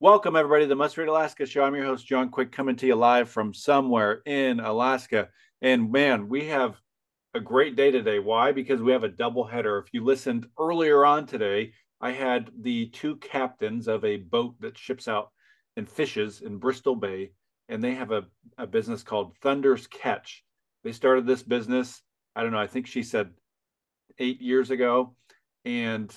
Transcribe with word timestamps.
Welcome, 0.00 0.36
everybody, 0.36 0.62
to 0.62 0.68
the 0.68 0.76
Must 0.76 0.96
Read 0.96 1.08
Alaska 1.08 1.44
show. 1.44 1.64
I'm 1.64 1.74
your 1.74 1.84
host, 1.84 2.06
John 2.06 2.28
Quick, 2.30 2.52
coming 2.52 2.76
to 2.76 2.86
you 2.86 2.94
live 2.94 3.28
from 3.28 3.52
somewhere 3.52 4.22
in 4.26 4.60
Alaska. 4.60 5.28
And 5.60 5.90
man, 5.90 6.28
we 6.28 6.46
have 6.46 6.76
a 7.34 7.40
great 7.40 7.74
day 7.74 7.90
today. 7.90 8.20
Why? 8.20 8.52
Because 8.52 8.80
we 8.80 8.92
have 8.92 9.02
a 9.02 9.08
double 9.08 9.42
header. 9.42 9.76
If 9.78 9.92
you 9.92 10.04
listened 10.04 10.46
earlier 10.56 11.04
on 11.04 11.26
today, 11.26 11.72
I 12.00 12.12
had 12.12 12.48
the 12.60 12.86
two 12.90 13.16
captains 13.16 13.88
of 13.88 14.04
a 14.04 14.18
boat 14.18 14.54
that 14.60 14.78
ships 14.78 15.08
out 15.08 15.30
and 15.76 15.90
fishes 15.90 16.42
in 16.42 16.58
Bristol 16.58 16.94
Bay, 16.94 17.32
and 17.68 17.82
they 17.82 17.96
have 17.96 18.12
a, 18.12 18.24
a 18.56 18.68
business 18.68 19.02
called 19.02 19.36
Thunder's 19.42 19.88
Catch. 19.88 20.44
They 20.84 20.92
started 20.92 21.26
this 21.26 21.42
business, 21.42 22.02
I 22.36 22.44
don't 22.44 22.52
know, 22.52 22.58
I 22.58 22.68
think 22.68 22.86
she 22.86 23.02
said 23.02 23.30
eight 24.20 24.40
years 24.40 24.70
ago. 24.70 25.16
And 25.64 26.14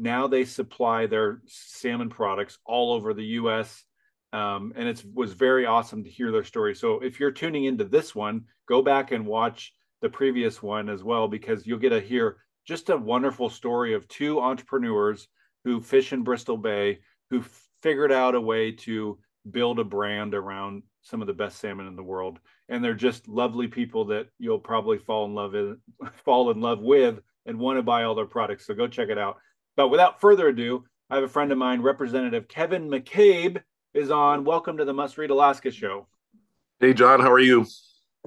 now 0.00 0.26
they 0.26 0.44
supply 0.44 1.06
their 1.06 1.42
salmon 1.46 2.08
products 2.08 2.58
all 2.64 2.92
over 2.92 3.12
the 3.12 3.24
U.S. 3.24 3.84
Um, 4.32 4.72
and 4.74 4.88
it 4.88 5.04
was 5.14 5.34
very 5.34 5.66
awesome 5.66 6.04
to 6.04 6.10
hear 6.10 6.32
their 6.32 6.44
story. 6.44 6.74
So 6.74 7.00
if 7.00 7.20
you're 7.20 7.30
tuning 7.30 7.66
into 7.66 7.84
this 7.84 8.14
one, 8.14 8.44
go 8.66 8.80
back 8.80 9.12
and 9.12 9.26
watch 9.26 9.74
the 10.00 10.08
previous 10.08 10.62
one 10.62 10.88
as 10.88 11.04
well 11.04 11.28
because 11.28 11.66
you'll 11.66 11.78
get 11.78 11.90
to 11.90 12.00
hear 12.00 12.38
just 12.66 12.88
a 12.88 12.96
wonderful 12.96 13.50
story 13.50 13.94
of 13.94 14.08
two 14.08 14.40
entrepreneurs 14.40 15.28
who 15.64 15.80
fish 15.80 16.12
in 16.12 16.22
Bristol 16.24 16.56
Bay 16.56 17.00
who 17.28 17.44
figured 17.82 18.10
out 18.10 18.34
a 18.34 18.40
way 18.40 18.72
to 18.72 19.18
build 19.50 19.78
a 19.78 19.84
brand 19.84 20.34
around 20.34 20.82
some 21.02 21.20
of 21.20 21.26
the 21.26 21.32
best 21.32 21.58
salmon 21.58 21.86
in 21.86 21.96
the 21.96 22.02
world 22.02 22.38
and 22.68 22.84
they're 22.84 22.94
just 22.94 23.26
lovely 23.26 23.68
people 23.68 24.06
that 24.06 24.26
you'll 24.38 24.58
probably 24.58 24.98
fall 24.98 25.24
in 25.24 25.34
love 25.34 25.54
in, 25.54 25.78
fall 26.24 26.50
in 26.50 26.60
love 26.60 26.80
with 26.80 27.20
and 27.46 27.58
want 27.58 27.78
to 27.78 27.82
buy 27.82 28.04
all 28.04 28.14
their 28.14 28.26
products 28.26 28.66
so 28.66 28.74
go 28.74 28.86
check 28.86 29.08
it 29.08 29.18
out 29.18 29.36
but 29.80 29.88
without 29.88 30.20
further 30.20 30.48
ado, 30.48 30.84
I 31.08 31.14
have 31.14 31.24
a 31.24 31.28
friend 31.28 31.50
of 31.50 31.56
mine, 31.56 31.80
Representative 31.80 32.48
Kevin 32.48 32.90
McCabe, 32.90 33.62
is 33.94 34.10
on. 34.10 34.44
Welcome 34.44 34.76
to 34.76 34.84
the 34.84 34.92
Must 34.92 35.16
Read 35.16 35.30
Alaska 35.30 35.70
show. 35.70 36.06
Hey, 36.80 36.92
John, 36.92 37.18
how 37.18 37.32
are 37.32 37.40
you? 37.40 37.64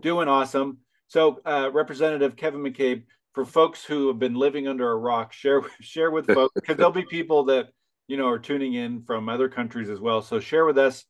Doing 0.02 0.28
awesome. 0.28 0.80
So, 1.10 1.42
uh, 1.46 1.70
Representative 1.72 2.36
Kevin 2.36 2.62
McCabe, 2.64 3.04
for 3.34 3.46
folks 3.46 3.86
who 3.86 4.08
have 4.08 4.18
been 4.18 4.34
living 4.34 4.68
under 4.68 4.90
a 4.90 4.96
rock, 4.96 5.32
share 5.32 5.62
share 5.80 6.10
with 6.10 6.26
folks 6.34 6.54
because 6.56 6.76
there'll 6.76 6.92
be 6.92 7.06
people 7.06 7.44
that 7.44 7.70
you 8.08 8.18
know 8.18 8.28
are 8.28 8.40
tuning 8.40 8.74
in 8.74 9.04
from 9.04 9.30
other 9.30 9.48
countries 9.48 9.92
as 9.92 10.00
well. 10.00 10.24
So, 10.24 10.40
share 10.40 10.66
with 10.66 10.80
us 10.80 11.06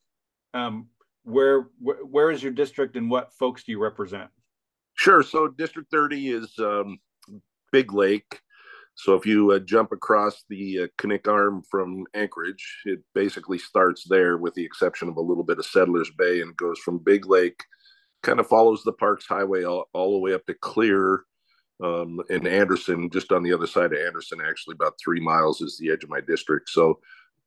um, 0.54 0.90
where, 1.24 1.70
where 1.80 2.04
where 2.04 2.32
is 2.32 2.44
your 2.44 2.52
district 2.52 2.98
and 2.98 3.10
what 3.10 3.32
folks 3.32 3.64
do 3.64 3.72
you 3.72 3.82
represent? 3.82 4.30
Sure. 4.96 5.24
So, 5.24 5.48
District 5.48 5.90
30 5.90 6.32
is 6.32 6.54
um, 6.60 7.00
Big 7.72 7.94
Lake. 7.94 8.42
So 8.96 9.16
if 9.16 9.26
you 9.26 9.52
uh, 9.52 9.60
jump 9.60 9.92
across 9.92 10.44
the 10.50 10.82
uh, 10.84 11.32
Arm 11.32 11.64
from 11.70 12.06
Anchorage, 12.14 12.82
it 12.86 13.00
basically 13.16 13.58
starts 13.58 14.06
there, 14.08 14.38
with 14.38 14.54
the 14.54 14.64
exception 14.64 15.10
of 15.10 15.18
a 15.18 15.22
little 15.22 15.44
bit 15.44 15.60
of 15.60 15.66
Settlers 15.66 16.12
Bay, 16.18 16.42
and 16.42 16.56
goes 16.56 16.80
from 16.80 17.00
Big 17.00 17.28
Lake, 17.28 17.60
kind 18.22 18.40
of 18.40 18.48
follows 18.48 18.84
the 18.84 18.94
Parks 18.94 19.26
Highway 19.26 19.64
all, 19.64 19.90
all 19.94 20.14
the 20.14 20.20
way 20.20 20.34
up 20.34 20.46
to 20.46 20.54
Clear, 20.54 21.24
um, 21.84 22.22
and 22.30 22.48
Anderson, 22.48 23.10
just 23.10 23.32
on 23.32 23.44
the 23.44 23.52
other 23.52 23.68
side 23.68 23.94
of 23.94 24.00
Anderson, 24.00 24.40
actually 24.42 24.74
about 24.74 24.94
three 25.04 25.20
miles 25.20 25.62
is 25.62 25.78
the 25.78 25.92
edge 25.92 26.04
of 26.04 26.10
my 26.10 26.22
district. 26.22 26.70
So 26.70 27.00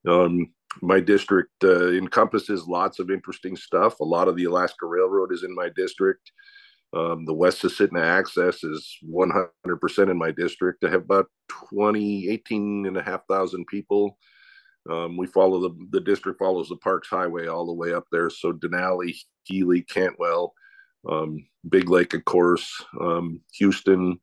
um, 0.06 0.52
my 0.82 1.00
district 1.00 1.52
uh, 1.64 1.92
encompasses 1.92 2.66
lots 2.66 2.98
of 2.98 3.10
interesting 3.10 3.56
stuff. 3.56 4.00
A 4.00 4.04
lot 4.04 4.28
of 4.28 4.36
the 4.36 4.44
Alaska 4.44 4.86
Railroad 4.86 5.32
is 5.32 5.42
in 5.42 5.54
my 5.54 5.70
district. 5.74 6.32
Um, 6.92 7.24
the 7.24 7.34
West 7.34 7.62
Susitna 7.62 8.00
access 8.00 8.62
is 8.64 8.96
100% 9.04 10.10
in 10.10 10.16
my 10.16 10.30
district. 10.30 10.84
I 10.84 10.90
have 10.90 11.02
about 11.02 11.26
20, 11.48 12.28
18 12.28 12.86
and 12.86 12.96
a 12.96 13.02
half 13.02 13.26
thousand 13.28 13.66
people. 13.66 14.16
Um, 14.88 15.16
we 15.16 15.26
follow 15.26 15.60
the, 15.60 15.86
the 15.90 16.00
district 16.00 16.38
follows 16.38 16.68
the 16.68 16.76
Parks 16.76 17.08
Highway 17.08 17.48
all 17.48 17.66
the 17.66 17.72
way 17.72 17.92
up 17.92 18.04
there. 18.12 18.30
So 18.30 18.52
Denali, 18.52 19.16
Healy, 19.44 19.82
Cantwell, 19.82 20.54
um, 21.08 21.44
Big 21.68 21.90
Lake, 21.90 22.14
of 22.14 22.24
course, 22.24 22.84
um, 23.00 23.40
Houston, 23.54 24.20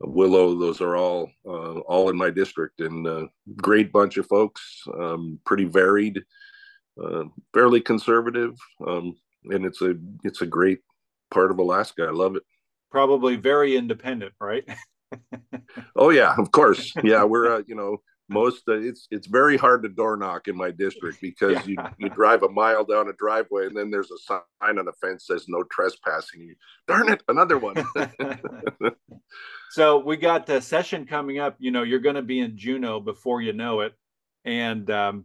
Willow. 0.00 0.58
Those 0.58 0.80
are 0.80 0.96
all 0.96 1.30
uh, 1.46 1.80
all 1.80 2.08
in 2.08 2.16
my 2.16 2.30
district, 2.30 2.80
and 2.80 3.06
uh, 3.06 3.26
great 3.56 3.92
bunch 3.92 4.16
of 4.16 4.26
folks. 4.26 4.82
Um, 4.98 5.38
pretty 5.44 5.64
varied, 5.64 6.22
uh, 7.02 7.24
fairly 7.52 7.80
conservative, 7.80 8.56
um, 8.86 9.14
and 9.44 9.66
it's 9.66 9.82
a 9.82 9.94
it's 10.24 10.40
a 10.40 10.46
great 10.46 10.80
part 11.30 11.50
of 11.50 11.58
Alaska. 11.58 12.04
I 12.04 12.10
love 12.10 12.36
it. 12.36 12.42
Probably 12.90 13.36
very 13.36 13.76
independent, 13.76 14.32
right? 14.40 14.64
oh 15.96 16.10
yeah, 16.10 16.34
of 16.36 16.50
course. 16.50 16.92
Yeah, 17.02 17.24
we're 17.24 17.56
uh, 17.56 17.62
you 17.66 17.74
know 17.74 17.98
most 18.30 18.62
uh, 18.68 18.80
it's 18.80 19.08
it's 19.10 19.26
very 19.26 19.56
hard 19.56 19.82
to 19.82 19.88
door 19.88 20.16
knock 20.16 20.48
in 20.48 20.56
my 20.56 20.70
district 20.70 21.20
because 21.20 21.66
yeah. 21.66 21.90
you 21.98 22.06
you 22.06 22.08
drive 22.10 22.42
a 22.42 22.48
mile 22.48 22.84
down 22.84 23.08
a 23.08 23.12
driveway 23.14 23.66
and 23.66 23.76
then 23.76 23.90
there's 23.90 24.10
a 24.10 24.18
sign 24.18 24.78
on 24.78 24.84
the 24.84 24.92
fence 25.00 25.26
says 25.26 25.46
no 25.48 25.64
trespassing. 25.64 26.40
You, 26.42 26.54
darn 26.86 27.10
it, 27.10 27.22
another 27.28 27.58
one. 27.58 27.74
so 29.70 29.98
we 29.98 30.16
got 30.16 30.46
the 30.46 30.60
session 30.60 31.06
coming 31.06 31.38
up. 31.38 31.56
You 31.58 31.72
know, 31.72 31.82
you're 31.82 31.98
going 31.98 32.14
to 32.14 32.22
be 32.22 32.40
in 32.40 32.56
Juneau 32.56 33.00
before 33.00 33.42
you 33.42 33.52
know 33.52 33.80
it, 33.80 33.94
and 34.44 34.88
um, 34.90 35.24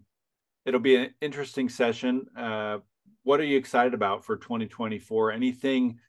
it'll 0.66 0.80
be 0.80 0.96
an 0.96 1.14
interesting 1.22 1.70
session. 1.70 2.26
Uh, 2.36 2.80
what 3.26 3.40
are 3.40 3.44
you 3.46 3.58
excited 3.58 3.94
about 3.94 4.24
for 4.24 4.38
2024? 4.38 5.32
Anything 5.32 6.00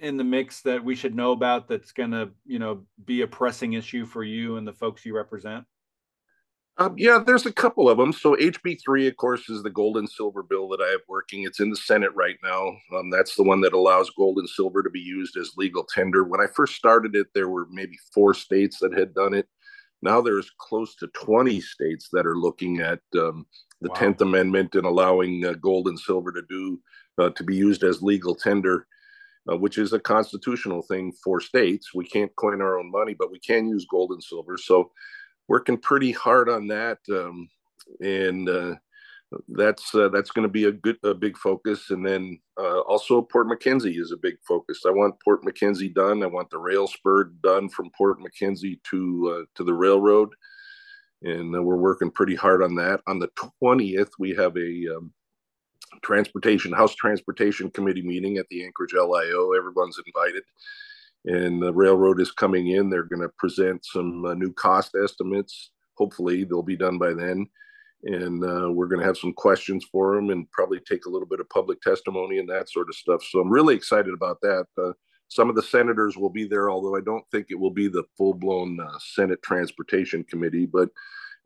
in 0.00 0.16
the 0.16 0.22
mix 0.22 0.60
that 0.60 0.84
we 0.84 0.94
should 0.94 1.14
know 1.14 1.32
about 1.32 1.66
that's 1.66 1.92
going 1.92 2.12
to, 2.12 2.30
you 2.46 2.58
know, 2.58 2.84
be 3.04 3.22
a 3.22 3.26
pressing 3.26 3.72
issue 3.72 4.04
for 4.04 4.22
you 4.22 4.58
and 4.58 4.68
the 4.68 4.72
folks 4.72 5.04
you 5.04 5.16
represent? 5.16 5.64
Um, 6.76 6.94
yeah, 6.96 7.22
there's 7.24 7.46
a 7.46 7.52
couple 7.52 7.88
of 7.88 7.96
them. 7.98 8.12
So 8.12 8.36
HB3, 8.36 9.08
of 9.08 9.16
course, 9.16 9.48
is 9.48 9.62
the 9.62 9.70
gold 9.70 9.96
and 9.96 10.08
silver 10.08 10.42
bill 10.42 10.68
that 10.68 10.80
I 10.80 10.90
have 10.90 11.00
working. 11.08 11.44
It's 11.44 11.60
in 11.60 11.70
the 11.70 11.76
Senate 11.76 12.12
right 12.14 12.36
now. 12.44 12.76
Um, 12.94 13.10
that's 13.10 13.34
the 13.34 13.42
one 13.42 13.62
that 13.62 13.72
allows 13.72 14.10
gold 14.10 14.38
and 14.38 14.48
silver 14.48 14.82
to 14.82 14.90
be 14.90 15.00
used 15.00 15.36
as 15.38 15.52
legal 15.56 15.84
tender. 15.84 16.24
When 16.24 16.40
I 16.40 16.46
first 16.54 16.74
started 16.74 17.16
it, 17.16 17.28
there 17.34 17.48
were 17.48 17.66
maybe 17.70 17.98
four 18.12 18.34
states 18.34 18.78
that 18.80 18.96
had 18.96 19.14
done 19.14 19.32
it. 19.32 19.48
Now 20.02 20.20
there's 20.20 20.50
close 20.58 20.96
to 20.96 21.08
20 21.08 21.60
states 21.60 22.08
that 22.12 22.26
are 22.26 22.36
looking 22.36 22.80
at 22.80 23.00
um, 23.18 23.46
the 23.82 23.88
wow. 23.88 23.96
10th 23.96 24.20
Amendment 24.20 24.74
and 24.74 24.86
allowing 24.86 25.44
uh, 25.44 25.52
gold 25.54 25.88
and 25.88 25.98
silver 25.98 26.32
to 26.32 26.42
do 26.48 26.80
uh, 27.18 27.30
to 27.30 27.44
be 27.44 27.54
used 27.54 27.82
as 27.82 28.02
legal 28.02 28.34
tender, 28.34 28.86
uh, 29.50 29.56
which 29.56 29.78
is 29.78 29.92
a 29.92 30.00
constitutional 30.00 30.82
thing 30.82 31.12
for 31.22 31.40
states. 31.40 31.94
We 31.94 32.06
can't 32.06 32.34
coin 32.36 32.62
our 32.62 32.78
own 32.78 32.90
money, 32.90 33.14
but 33.14 33.30
we 33.30 33.38
can 33.40 33.68
use 33.68 33.86
gold 33.90 34.12
and 34.12 34.22
silver. 34.22 34.56
So 34.56 34.90
working 35.48 35.78
pretty 35.78 36.12
hard 36.12 36.48
on 36.48 36.68
that, 36.68 36.98
um, 37.10 37.48
and 38.00 38.48
uh, 38.48 38.74
that's 39.48 39.94
uh, 39.94 40.08
that's 40.08 40.30
going 40.30 40.46
to 40.46 40.52
be 40.52 40.64
a 40.64 40.72
good 40.72 40.96
a 41.04 41.14
big 41.14 41.36
focus 41.36 41.90
and 41.90 42.04
then 42.04 42.38
uh, 42.58 42.80
also 42.80 43.22
port 43.22 43.46
MacKenzie 43.46 43.98
is 43.98 44.12
a 44.12 44.16
big 44.16 44.36
focus 44.46 44.82
i 44.86 44.90
want 44.90 45.14
port 45.24 45.42
MacKenzie 45.42 45.92
done 45.92 46.22
i 46.22 46.26
want 46.26 46.50
the 46.50 46.58
rail 46.58 46.86
spur 46.86 47.24
done 47.42 47.68
from 47.68 47.90
port 47.96 48.18
MacKenzie 48.20 48.80
to 48.90 49.34
uh, 49.34 49.44
to 49.54 49.64
the 49.64 49.74
railroad 49.74 50.30
and 51.22 51.54
uh, 51.54 51.62
we're 51.62 51.76
working 51.76 52.10
pretty 52.10 52.34
hard 52.34 52.62
on 52.62 52.74
that. 52.76 53.00
On 53.06 53.18
the 53.18 53.28
20th 53.62 54.10
we 54.18 54.34
have 54.34 54.56
a 54.56 54.96
um, 54.96 55.12
transportation 56.02 56.72
house 56.72 56.94
transportation 56.94 57.70
committee 57.70 58.02
meeting 58.02 58.38
at 58.38 58.46
the 58.48 58.64
anchorage 58.64 58.94
lio 58.94 59.52
everyone's 59.52 59.98
invited. 60.06 60.42
And 61.24 61.62
the 61.62 61.72
railroad 61.72 62.20
is 62.20 62.32
coming 62.32 62.68
in. 62.68 62.90
They're 62.90 63.04
going 63.04 63.22
to 63.22 63.30
present 63.38 63.84
some 63.84 64.24
uh, 64.24 64.34
new 64.34 64.52
cost 64.52 64.96
estimates. 65.00 65.70
Hopefully 65.96 66.42
they'll 66.44 66.62
be 66.62 66.76
done 66.76 66.98
by 66.98 67.14
then. 67.14 67.46
And 68.04 68.42
uh, 68.44 68.72
we're 68.72 68.88
going 68.88 68.98
to 68.98 69.06
have 69.06 69.18
some 69.18 69.32
questions 69.32 69.86
for 69.92 70.16
them 70.16 70.30
and 70.30 70.50
probably 70.50 70.80
take 70.80 71.06
a 71.06 71.08
little 71.08 71.28
bit 71.28 71.38
of 71.38 71.48
public 71.50 71.80
testimony 71.80 72.38
and 72.38 72.48
that 72.48 72.68
sort 72.68 72.88
of 72.88 72.96
stuff. 72.96 73.22
So 73.22 73.38
I'm 73.38 73.52
really 73.52 73.76
excited 73.76 74.12
about 74.12 74.40
that. 74.42 74.66
Some 75.32 75.48
of 75.48 75.56
the 75.56 75.62
senators 75.62 76.18
will 76.18 76.28
be 76.28 76.44
there, 76.44 76.70
although 76.70 76.94
I 76.94 77.00
don't 77.00 77.24
think 77.30 77.46
it 77.48 77.58
will 77.58 77.70
be 77.70 77.88
the 77.88 78.04
full 78.18 78.34
blown 78.34 78.78
uh, 78.78 78.98
Senate 78.98 79.40
Transportation 79.42 80.24
Committee, 80.24 80.66
but 80.66 80.90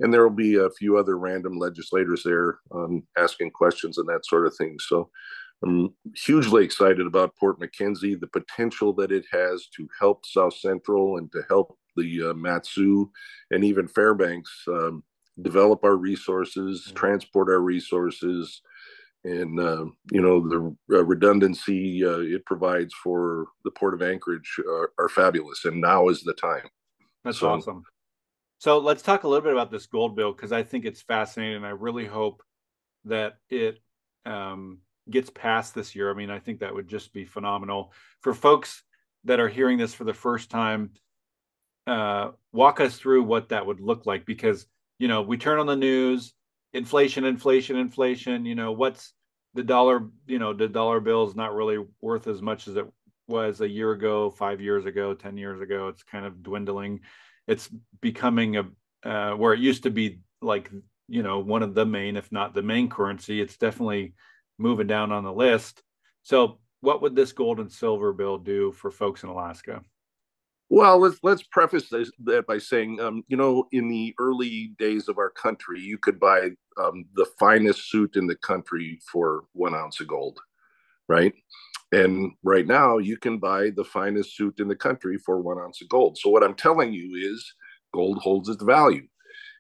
and 0.01 0.13
there 0.13 0.25
will 0.25 0.35
be 0.35 0.57
a 0.57 0.71
few 0.71 0.99
other 0.99 1.17
random 1.17 1.57
legislators 1.57 2.23
there 2.25 2.59
um, 2.75 3.05
asking 3.17 3.53
questions 3.53 3.97
and 3.97 4.09
that 4.09 4.27
sort 4.27 4.47
of 4.47 4.57
thing. 4.57 4.77
So 4.81 5.09
I'm 5.63 5.95
hugely 6.17 6.65
excited 6.65 7.07
about 7.07 7.37
Port 7.37 7.61
MacKenzie, 7.61 8.19
the 8.19 8.27
potential 8.27 8.93
that 8.95 9.13
it 9.13 9.25
has 9.31 9.69
to 9.77 9.89
help 9.99 10.27
South 10.27 10.55
Central 10.55 11.19
and 11.19 11.31
to 11.31 11.43
help 11.49 11.79
the 11.97 12.31
uh, 12.31 12.35
Mat-Su 12.35 13.11
and 13.53 13.65
even 13.65 13.89
Fairbanks 13.89 14.53
um, 14.69 15.03
develop 15.41 15.85
our 15.85 15.97
resources, 15.97 16.83
mm-hmm. 16.83 16.97
transport 16.97 17.49
our 17.49 17.61
resources, 17.61 18.61
and 19.25 19.59
uh, 19.59 19.87
you 20.11 20.21
know 20.21 20.49
the 20.49 20.97
uh, 20.97 21.05
redundancy 21.05 22.05
uh, 22.05 22.19
it 22.19 22.45
provides 22.47 22.95
for 22.95 23.47
the 23.65 23.71
port 23.73 23.95
of 23.95 24.03
Anchorage 24.03 24.61
are, 24.69 24.93
are 24.99 25.09
fabulous, 25.09 25.65
and 25.65 25.81
now 25.81 26.09
is 26.09 26.23
the 26.23 26.35
time. 26.35 26.69
That's 27.25 27.39
so, 27.39 27.49
awesome. 27.49 27.83
So 28.59 28.79
let's 28.79 29.03
talk 29.03 29.25
a 29.25 29.29
little 29.29 29.43
bit 29.43 29.53
about 29.53 29.71
this 29.71 29.87
gold 29.87 30.17
bill 30.17 30.33
because 30.33 30.53
I 30.53 30.63
think 30.63 30.85
it's 30.85 31.03
fascinating. 31.03 31.57
And 31.57 31.67
I 31.67 31.71
really 31.71 32.07
hope 32.07 32.43
that 33.05 33.39
it 33.51 33.81
um, 34.25 34.79
gets 35.11 35.31
passed 35.31 35.75
this 35.75 35.95
year. 35.95 36.11
I 36.11 36.15
mean, 36.15 36.31
I 36.31 36.39
think 36.39 36.61
that 36.61 36.75
would 36.75 36.89
just 36.89 37.13
be 37.13 37.25
phenomenal 37.25 37.93
for 38.23 38.33
folks 38.33 38.83
that 39.25 39.41
are 39.41 39.49
hearing 39.49 39.79
this 39.79 39.93
for 39.93 40.05
the 40.05 40.15
first 40.15 40.51
time. 40.51 40.91
Uh, 41.87 42.31
walk 42.53 42.81
us 42.81 42.97
through 42.97 43.23
what 43.23 43.51
that 43.51 43.67
would 43.67 43.81
look 43.81 44.07
like 44.07 44.27
because 44.27 44.67
you 44.99 45.07
know 45.07 45.23
we 45.23 45.37
turn 45.37 45.59
on 45.59 45.67
the 45.67 45.77
news, 45.77 46.33
inflation, 46.77 47.25
inflation, 47.25 47.77
inflation. 47.77 48.45
You 48.45 48.55
know 48.55 48.73
what's 48.73 49.13
the 49.55 49.63
dollar? 49.63 50.09
You 50.27 50.39
know 50.39 50.53
the 50.53 50.69
dollar 50.69 51.01
bill 51.01 51.27
is 51.27 51.35
not 51.35 51.55
really 51.55 51.85
worth 52.01 52.27
as 52.27 52.43
much 52.43 52.69
as 52.69 52.77
it 52.77 52.87
was 53.29 53.61
a 53.61 53.69
year 53.69 53.93
ago, 53.93 54.31
five 54.31 54.61
years 54.61 54.87
ago, 54.87 55.15
ten 55.15 55.37
years 55.37 55.61
ago. 55.61 55.89
It's 55.89 56.03
kind 56.03 56.27
of 56.27 56.43
dwindling. 56.43 57.01
It's 57.49 57.69
becoming 58.01 58.57
a 58.57 58.65
uh, 59.05 59.35
where 59.37 59.55
it 59.55 59.61
used 59.61 59.85
to 59.85 59.91
be 59.91 60.21
like 60.43 60.71
you 61.09 61.23
know 61.23 61.39
one 61.39 61.63
of 61.63 61.75
the 61.75 61.87
main, 61.87 62.17
if 62.17 62.31
not 62.31 62.55
the 62.55 62.63
main 62.63 62.89
currency. 62.89 63.41
It's 63.41 63.57
definitely 63.57 64.15
moving 64.59 64.87
down 64.87 65.13
on 65.13 65.25
the 65.25 65.33
list. 65.33 65.83
So, 66.23 66.59
what 66.81 67.03
would 67.03 67.17
this 67.17 67.33
gold 67.33 67.61
and 67.61 67.73
silver 67.73 68.13
bill 68.13 68.39
do 68.39 68.73
for 68.73 68.91
folks 68.91 69.23
in 69.23 69.29
Alaska? 69.29 69.81
Well, 70.69 70.99
let's 70.99 71.19
let's 71.23 71.45
preface 71.45 71.89
this, 71.89 72.11
that 72.25 72.47
by 72.47 72.59
saying, 72.59 73.01
um, 73.01 73.23
you 73.29 73.37
know, 73.37 73.69
in 73.71 73.89
the 73.89 74.15
early 74.19 74.75
days 74.79 75.09
of 75.09 75.17
our 75.19 75.31
country, 75.31 75.81
you 75.81 75.97
could 75.97 76.19
buy 76.19 76.51
um, 76.77 77.05
the 77.15 77.27
finest 77.39 77.89
suit 77.89 78.17
in 78.17 78.27
the 78.27 78.35
country 78.37 78.99
for 79.11 79.45
one 79.53 79.75
ounce 79.75 80.01
of 80.01 80.09
gold, 80.09 80.41
right? 81.09 81.33
And 81.93 82.33
right 82.43 82.67
now, 82.67 82.99
you 82.99 83.17
can 83.17 83.39
buy 83.39 83.71
the 83.71 83.85
finest 83.85 84.37
suit 84.37 84.59
in 84.59 84.67
the 84.67 84.75
country 84.75 85.19
for 85.19 85.41
one 85.41 85.59
ounce 85.59 85.81
of 85.83 85.89
gold. 85.89 86.19
So 86.19 86.31
what 86.31 86.43
I'm 86.43 86.55
telling 86.55 86.93
you 86.93 87.15
is, 87.15 87.55
gold 87.95 88.19
holds 88.19 88.49
its 88.49 88.63
value, 88.63 89.07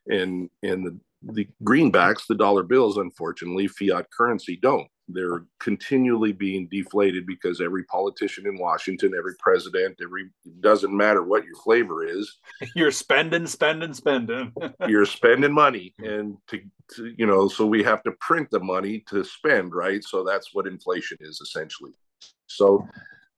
and 0.08 0.50
and 0.64 0.84
the 0.84 0.98
the 1.32 1.48
greenbacks, 1.64 2.26
the 2.28 2.34
dollar 2.34 2.64
bills, 2.64 2.96
unfortunately, 2.96 3.68
fiat 3.68 4.06
currency 4.10 4.58
don't. 4.60 4.88
They're 5.08 5.44
continually 5.60 6.32
being 6.32 6.68
deflated 6.68 7.26
because 7.26 7.60
every 7.60 7.84
politician 7.84 8.46
in 8.46 8.58
Washington, 8.58 9.14
every 9.16 9.34
president, 9.38 9.98
every 10.02 10.30
doesn't 10.60 10.94
matter 10.94 11.22
what 11.22 11.44
your 11.44 11.54
flavor 11.56 12.04
is. 12.04 12.38
You're 12.74 12.90
spending, 12.90 13.46
spending, 13.46 13.94
spending. 13.94 14.52
you're 14.88 15.06
spending 15.06 15.52
money, 15.52 15.94
and 15.98 16.36
to, 16.48 16.60
to 16.94 17.14
you 17.16 17.26
know, 17.26 17.48
so 17.48 17.66
we 17.66 17.82
have 17.84 18.02
to 18.04 18.12
print 18.20 18.48
the 18.50 18.60
money 18.60 19.04
to 19.08 19.22
spend, 19.24 19.74
right? 19.74 20.02
So 20.02 20.24
that's 20.24 20.54
what 20.54 20.66
inflation 20.66 21.18
is 21.20 21.40
essentially. 21.40 21.92
So, 22.46 22.86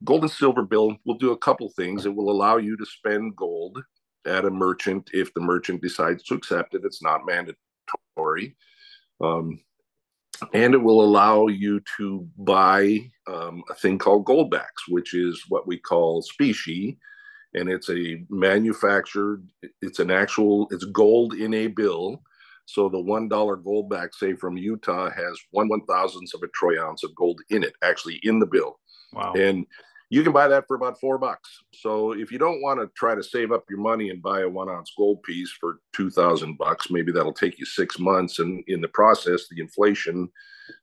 gold 0.04 0.22
and 0.22 0.30
silver 0.30 0.62
bill 0.62 0.96
will 1.04 1.18
do 1.18 1.32
a 1.32 1.38
couple 1.38 1.68
things. 1.70 2.06
It 2.06 2.14
will 2.14 2.30
allow 2.30 2.56
you 2.56 2.76
to 2.76 2.86
spend 2.86 3.36
gold 3.36 3.82
at 4.26 4.44
a 4.44 4.50
merchant 4.50 5.10
if 5.12 5.34
the 5.34 5.40
merchant 5.40 5.82
decides 5.82 6.22
to 6.24 6.34
accept 6.34 6.74
it. 6.74 6.82
It's 6.84 7.02
not 7.02 7.26
mandatory 7.26 8.56
um, 9.20 9.58
and 10.52 10.74
it 10.74 10.78
will 10.78 11.02
allow 11.02 11.46
you 11.48 11.80
to 11.96 12.26
buy 12.38 12.98
um, 13.26 13.62
a 13.70 13.74
thing 13.74 13.98
called 13.98 14.26
goldbacks, 14.26 14.86
which 14.88 15.14
is 15.14 15.42
what 15.48 15.66
we 15.66 15.78
call 15.78 16.22
specie. 16.22 16.98
And 17.54 17.68
it's 17.68 17.88
a 17.88 18.22
manufactured, 18.28 19.48
it's 19.80 19.98
an 19.98 20.10
actual, 20.10 20.68
it's 20.70 20.84
gold 20.84 21.34
in 21.34 21.54
a 21.54 21.68
bill. 21.68 22.22
So 22.66 22.88
the 22.90 22.98
$1 22.98 23.30
goldback, 23.30 24.14
say 24.14 24.34
from 24.34 24.58
Utah, 24.58 25.10
has 25.10 25.38
one 25.52 25.68
one 25.68 25.86
thousandth 25.86 26.34
of 26.34 26.42
a 26.42 26.48
troy 26.48 26.82
ounce 26.82 27.02
of 27.02 27.14
gold 27.14 27.40
in 27.48 27.62
it, 27.62 27.72
actually 27.82 28.20
in 28.22 28.38
the 28.38 28.46
bill. 28.46 28.78
Wow. 29.14 29.32
And 29.32 29.66
you 30.10 30.22
can 30.22 30.32
buy 30.32 30.48
that 30.48 30.66
for 30.66 30.74
about 30.74 30.98
four 30.98 31.18
bucks. 31.18 31.50
So 31.74 32.12
if 32.12 32.32
you 32.32 32.38
don't 32.38 32.62
want 32.62 32.80
to 32.80 32.90
try 32.96 33.14
to 33.14 33.22
save 33.22 33.52
up 33.52 33.64
your 33.68 33.78
money 33.80 34.08
and 34.10 34.22
buy 34.22 34.40
a 34.40 34.48
one 34.48 34.68
ounce 34.70 34.92
gold 34.96 35.22
piece 35.22 35.50
for 35.50 35.80
two 35.92 36.10
thousand 36.10 36.56
bucks, 36.56 36.90
maybe 36.90 37.12
that'll 37.12 37.32
take 37.32 37.58
you 37.58 37.66
six 37.66 37.98
months, 37.98 38.38
and 38.38 38.64
in 38.68 38.80
the 38.80 38.88
process, 38.88 39.48
the 39.48 39.60
inflation 39.60 40.28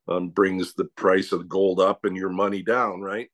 um, 0.07 0.29
brings 0.29 0.73
the 0.73 0.85
price 0.95 1.31
of 1.31 1.49
gold 1.49 1.79
up 1.79 2.05
and 2.05 2.15
your 2.15 2.29
money 2.29 2.61
down. 2.61 3.01
Right? 3.01 3.29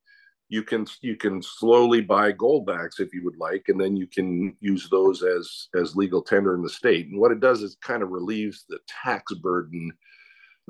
You 0.48 0.64
can 0.64 0.86
you 1.02 1.16
can 1.16 1.42
slowly 1.42 2.02
buy 2.02 2.32
gold 2.32 2.66
backs 2.66 3.00
if 3.00 3.14
you 3.14 3.24
would 3.26 3.38
like, 3.38 3.66
and 3.68 3.80
then 3.80 3.96
you 3.96 4.08
can 4.08 4.56
use 4.60 4.90
those 4.90 5.24
as 5.24 5.68
as 5.76 5.96
legal 5.96 6.22
tender 6.22 6.56
in 6.56 6.62
the 6.62 6.70
state. 6.70 7.08
And 7.08 7.20
what 7.20 7.32
it 7.32 7.40
does 7.40 7.62
is 7.62 7.78
kind 7.82 8.04
of 8.04 8.12
relieves 8.12 8.66
the 8.68 8.80
tax 9.04 9.34
burden. 9.34 9.92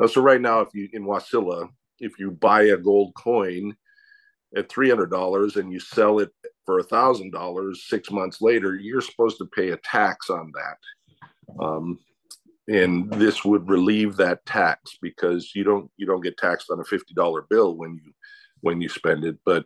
Uh, 0.01 0.07
so 0.07 0.21
right 0.21 0.41
now, 0.41 0.61
if 0.61 0.69
you 0.73 0.89
in 0.93 1.03
Wasilla, 1.05 1.69
if 1.99 2.17
you 2.17 2.31
buy 2.31 2.63
a 2.63 2.77
gold 2.77 3.13
coin 3.15 3.75
at 4.55 4.69
$300 4.69 5.55
and 5.55 5.71
you 5.71 5.79
sell 5.79 6.19
it 6.19 6.31
for 6.65 6.81
$1,000 6.81 7.75
six 7.75 8.11
months 8.11 8.41
later, 8.41 8.75
you're 8.75 9.01
supposed 9.01 9.37
to 9.37 9.45
pay 9.45 9.69
a 9.69 9.77
tax 9.77 10.29
on 10.29 10.51
that. 10.53 11.63
Um, 11.63 11.99
and 12.67 13.11
this 13.13 13.43
would 13.43 13.69
relieve 13.69 14.15
that 14.17 14.45
tax 14.45 14.97
because 15.01 15.53
you 15.55 15.63
don't 15.63 15.89
you 15.97 16.05
don't 16.05 16.23
get 16.23 16.37
taxed 16.37 16.69
on 16.69 16.79
a 16.79 16.83
$50 16.83 17.49
bill 17.49 17.75
when 17.75 17.99
you 18.03 18.13
when 18.61 18.79
you 18.79 18.87
spend 18.87 19.25
it, 19.25 19.37
but 19.45 19.65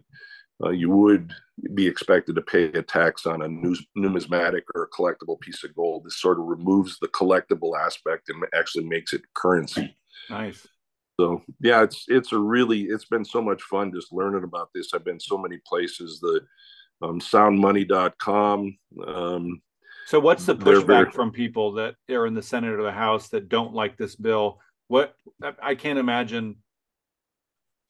uh, 0.64 0.70
you 0.70 0.90
would 0.90 1.34
be 1.74 1.86
expected 1.86 2.36
to 2.36 2.42
pay 2.42 2.66
a 2.68 2.82
tax 2.82 3.26
on 3.26 3.42
a 3.42 3.74
numismatic 3.96 4.64
or 4.74 4.84
a 4.84 4.90
collectible 4.90 5.40
piece 5.42 5.64
of 5.66 5.76
gold. 5.76 6.06
This 6.06 6.20
sort 6.20 6.40
of 6.40 6.46
removes 6.46 6.98
the 7.00 7.10
collectible 7.10 7.78
aspect 7.78 8.30
and 8.30 8.42
actually 8.56 8.86
makes 8.86 9.12
it 9.12 9.22
currency. 9.36 9.96
Nice 10.30 10.66
so 11.20 11.42
yeah 11.62 11.84
it's 11.84 12.06
it's 12.08 12.32
a 12.32 12.38
really 12.38 12.84
it's 12.84 13.06
been 13.06 13.26
so 13.26 13.42
much 13.42 13.62
fun 13.64 13.92
just 13.94 14.14
learning 14.14 14.44
about 14.44 14.70
this. 14.74 14.94
I've 14.94 15.06
been 15.06 15.20
so 15.20 15.38
many 15.38 15.60
places 15.66 16.20
the 16.20 16.42
um, 17.02 17.20
soundmoney.com 17.20 18.78
um, 19.06 19.62
so 20.08 20.20
what's 20.20 20.46
the 20.46 20.56
pushback 20.56 20.86
very... 20.86 21.12
from 21.12 21.32
people 21.32 21.74
that 21.74 21.96
are 22.10 22.28
in 22.28 22.34
the 22.34 22.42
senate 22.42 22.74
or 22.74 22.84
the 22.84 22.92
house 22.92 23.30
that 23.30 23.50
don't 23.50 23.74
like 23.74 23.98
this 23.98 24.16
bill? 24.16 24.60
What 24.88 25.16
i 25.62 25.76
can't 25.76 26.00
imagine 26.00 26.58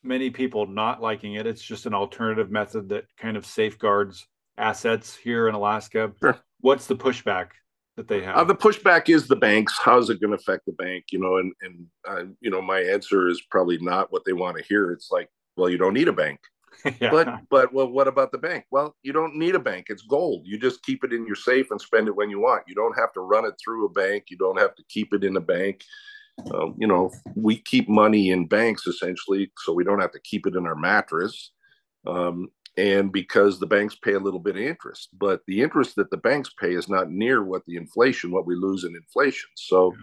many 0.01 0.29
people 0.29 0.67
not 0.67 1.01
liking 1.01 1.33
it. 1.33 1.47
It's 1.47 1.61
just 1.61 1.87
an 1.87 1.93
alternative 1.93 2.51
method 2.51 2.89
that 2.89 3.05
kind 3.17 3.35
of 3.35 3.45
safeguards 3.45 4.27
assets 4.57 5.15
here 5.15 5.49
in 5.49 5.55
alaska. 5.55 6.13
Sure. 6.21 6.39
what's 6.61 6.87
the 6.87 6.95
pushback 6.95 7.47
that 7.97 8.07
they 8.07 8.21
have? 8.21 8.35
Uh, 8.35 8.43
the 8.43 8.55
pushback 8.55 9.09
is 9.09 9.27
the 9.27 9.35
banks. 9.35 9.77
How's 9.81 10.09
it 10.09 10.19
going 10.19 10.31
to 10.31 10.37
affect 10.37 10.65
the 10.65 10.73
bank? 10.73 11.05
You 11.11 11.19
know, 11.19 11.37
and 11.37 11.53
and 11.61 11.85
uh, 12.07 12.23
you 12.41 12.49
know, 12.49 12.61
my 12.61 12.79
answer 12.79 13.27
is 13.29 13.41
probably 13.49 13.77
not 13.79 14.11
what 14.11 14.23
they 14.25 14.33
want 14.33 14.57
to 14.57 14.63
hear. 14.63 14.91
It's 14.91 15.09
like, 15.11 15.29
well, 15.55 15.69
you 15.69 15.77
don't 15.77 15.93
need 15.93 16.07
a 16.07 16.13
bank. 16.13 16.39
yeah. 16.99 17.09
But 17.09 17.39
but 17.49 17.73
well, 17.73 17.87
what 17.87 18.07
about 18.07 18.31
the 18.31 18.37
bank? 18.37 18.65
Well, 18.71 18.95
you 19.01 19.13
don't 19.13 19.35
need 19.35 19.55
a 19.55 19.59
bank. 19.59 19.87
It's 19.89 20.03
gold. 20.03 20.41
You 20.45 20.59
just 20.59 20.83
keep 20.83 21.03
it 21.03 21.13
in 21.13 21.25
your 21.25 21.35
safe 21.35 21.71
and 21.71 21.79
spend 21.79 22.07
it 22.07 22.15
when 22.15 22.29
you 22.29 22.39
want. 22.39 22.63
You 22.67 22.75
don't 22.75 22.97
have 22.97 23.13
to 23.13 23.21
run 23.21 23.45
it 23.45 23.53
through 23.63 23.85
a 23.85 23.89
bank. 23.89 24.25
You 24.29 24.37
don't 24.37 24.59
have 24.59 24.75
to 24.75 24.83
keep 24.89 25.13
it 25.13 25.23
in 25.23 25.37
a 25.37 25.41
bank. 25.41 25.83
Uh, 26.51 26.71
you 26.77 26.85
know, 26.85 27.11
we 27.35 27.57
keep 27.57 27.87
money 27.87 28.31
in 28.31 28.45
banks 28.45 28.87
essentially, 28.87 29.51
so 29.59 29.71
we 29.71 29.85
don't 29.85 30.01
have 30.01 30.11
to 30.11 30.19
keep 30.19 30.45
it 30.45 30.55
in 30.55 30.67
our 30.67 30.75
mattress. 30.75 31.51
Um, 32.05 32.49
and 32.77 33.11
because 33.11 33.59
the 33.59 33.65
banks 33.65 33.95
pay 33.95 34.13
a 34.13 34.19
little 34.19 34.39
bit 34.39 34.57
of 34.57 34.61
interest 34.61 35.09
but 35.17 35.41
the 35.47 35.61
interest 35.61 35.95
that 35.95 36.09
the 36.11 36.17
banks 36.17 36.51
pay 36.59 36.73
is 36.73 36.89
not 36.89 37.09
near 37.09 37.43
what 37.43 37.65
the 37.65 37.77
inflation 37.77 38.31
what 38.31 38.45
we 38.45 38.55
lose 38.55 38.83
in 38.83 38.95
inflation. 38.95 39.49
So 39.55 39.93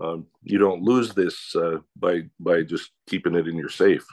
yeah. 0.00 0.06
um, 0.06 0.26
you 0.42 0.58
don't 0.58 0.82
lose 0.82 1.12
this 1.12 1.54
uh, 1.56 1.78
by 1.96 2.22
by 2.38 2.62
just 2.62 2.90
keeping 3.08 3.34
it 3.34 3.48
in 3.48 3.56
your 3.56 3.68
safe. 3.68 4.04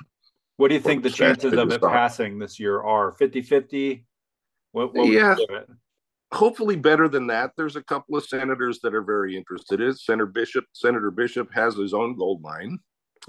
What 0.58 0.70
do 0.70 0.74
you 0.74 0.82
think 0.82 1.04
the 1.04 1.10
chances 1.10 1.54
of 1.54 1.72
it 1.72 1.82
passing 1.82 2.38
this 2.38 2.60
year 2.60 2.82
are? 2.82 3.14
50 3.14 3.42
50 3.42 4.06
what, 4.72 4.94
what 4.94 5.08
yeah. 5.08 5.36
hopefully 6.32 6.76
better 6.76 7.08
than 7.08 7.28
that. 7.28 7.52
There's 7.56 7.76
a 7.76 7.84
couple 7.84 8.18
of 8.18 8.26
senators 8.26 8.80
that 8.84 8.94
are 8.94 9.02
very 9.02 9.38
interested 9.38 9.82
in 9.82 9.96
senator 9.96 10.26
bishop 10.26 10.66
senator 10.74 11.12
bishop 11.12 11.50
has 11.54 11.76
his 11.76 11.94
own 11.94 12.18
gold 12.18 12.42
mine 12.42 12.80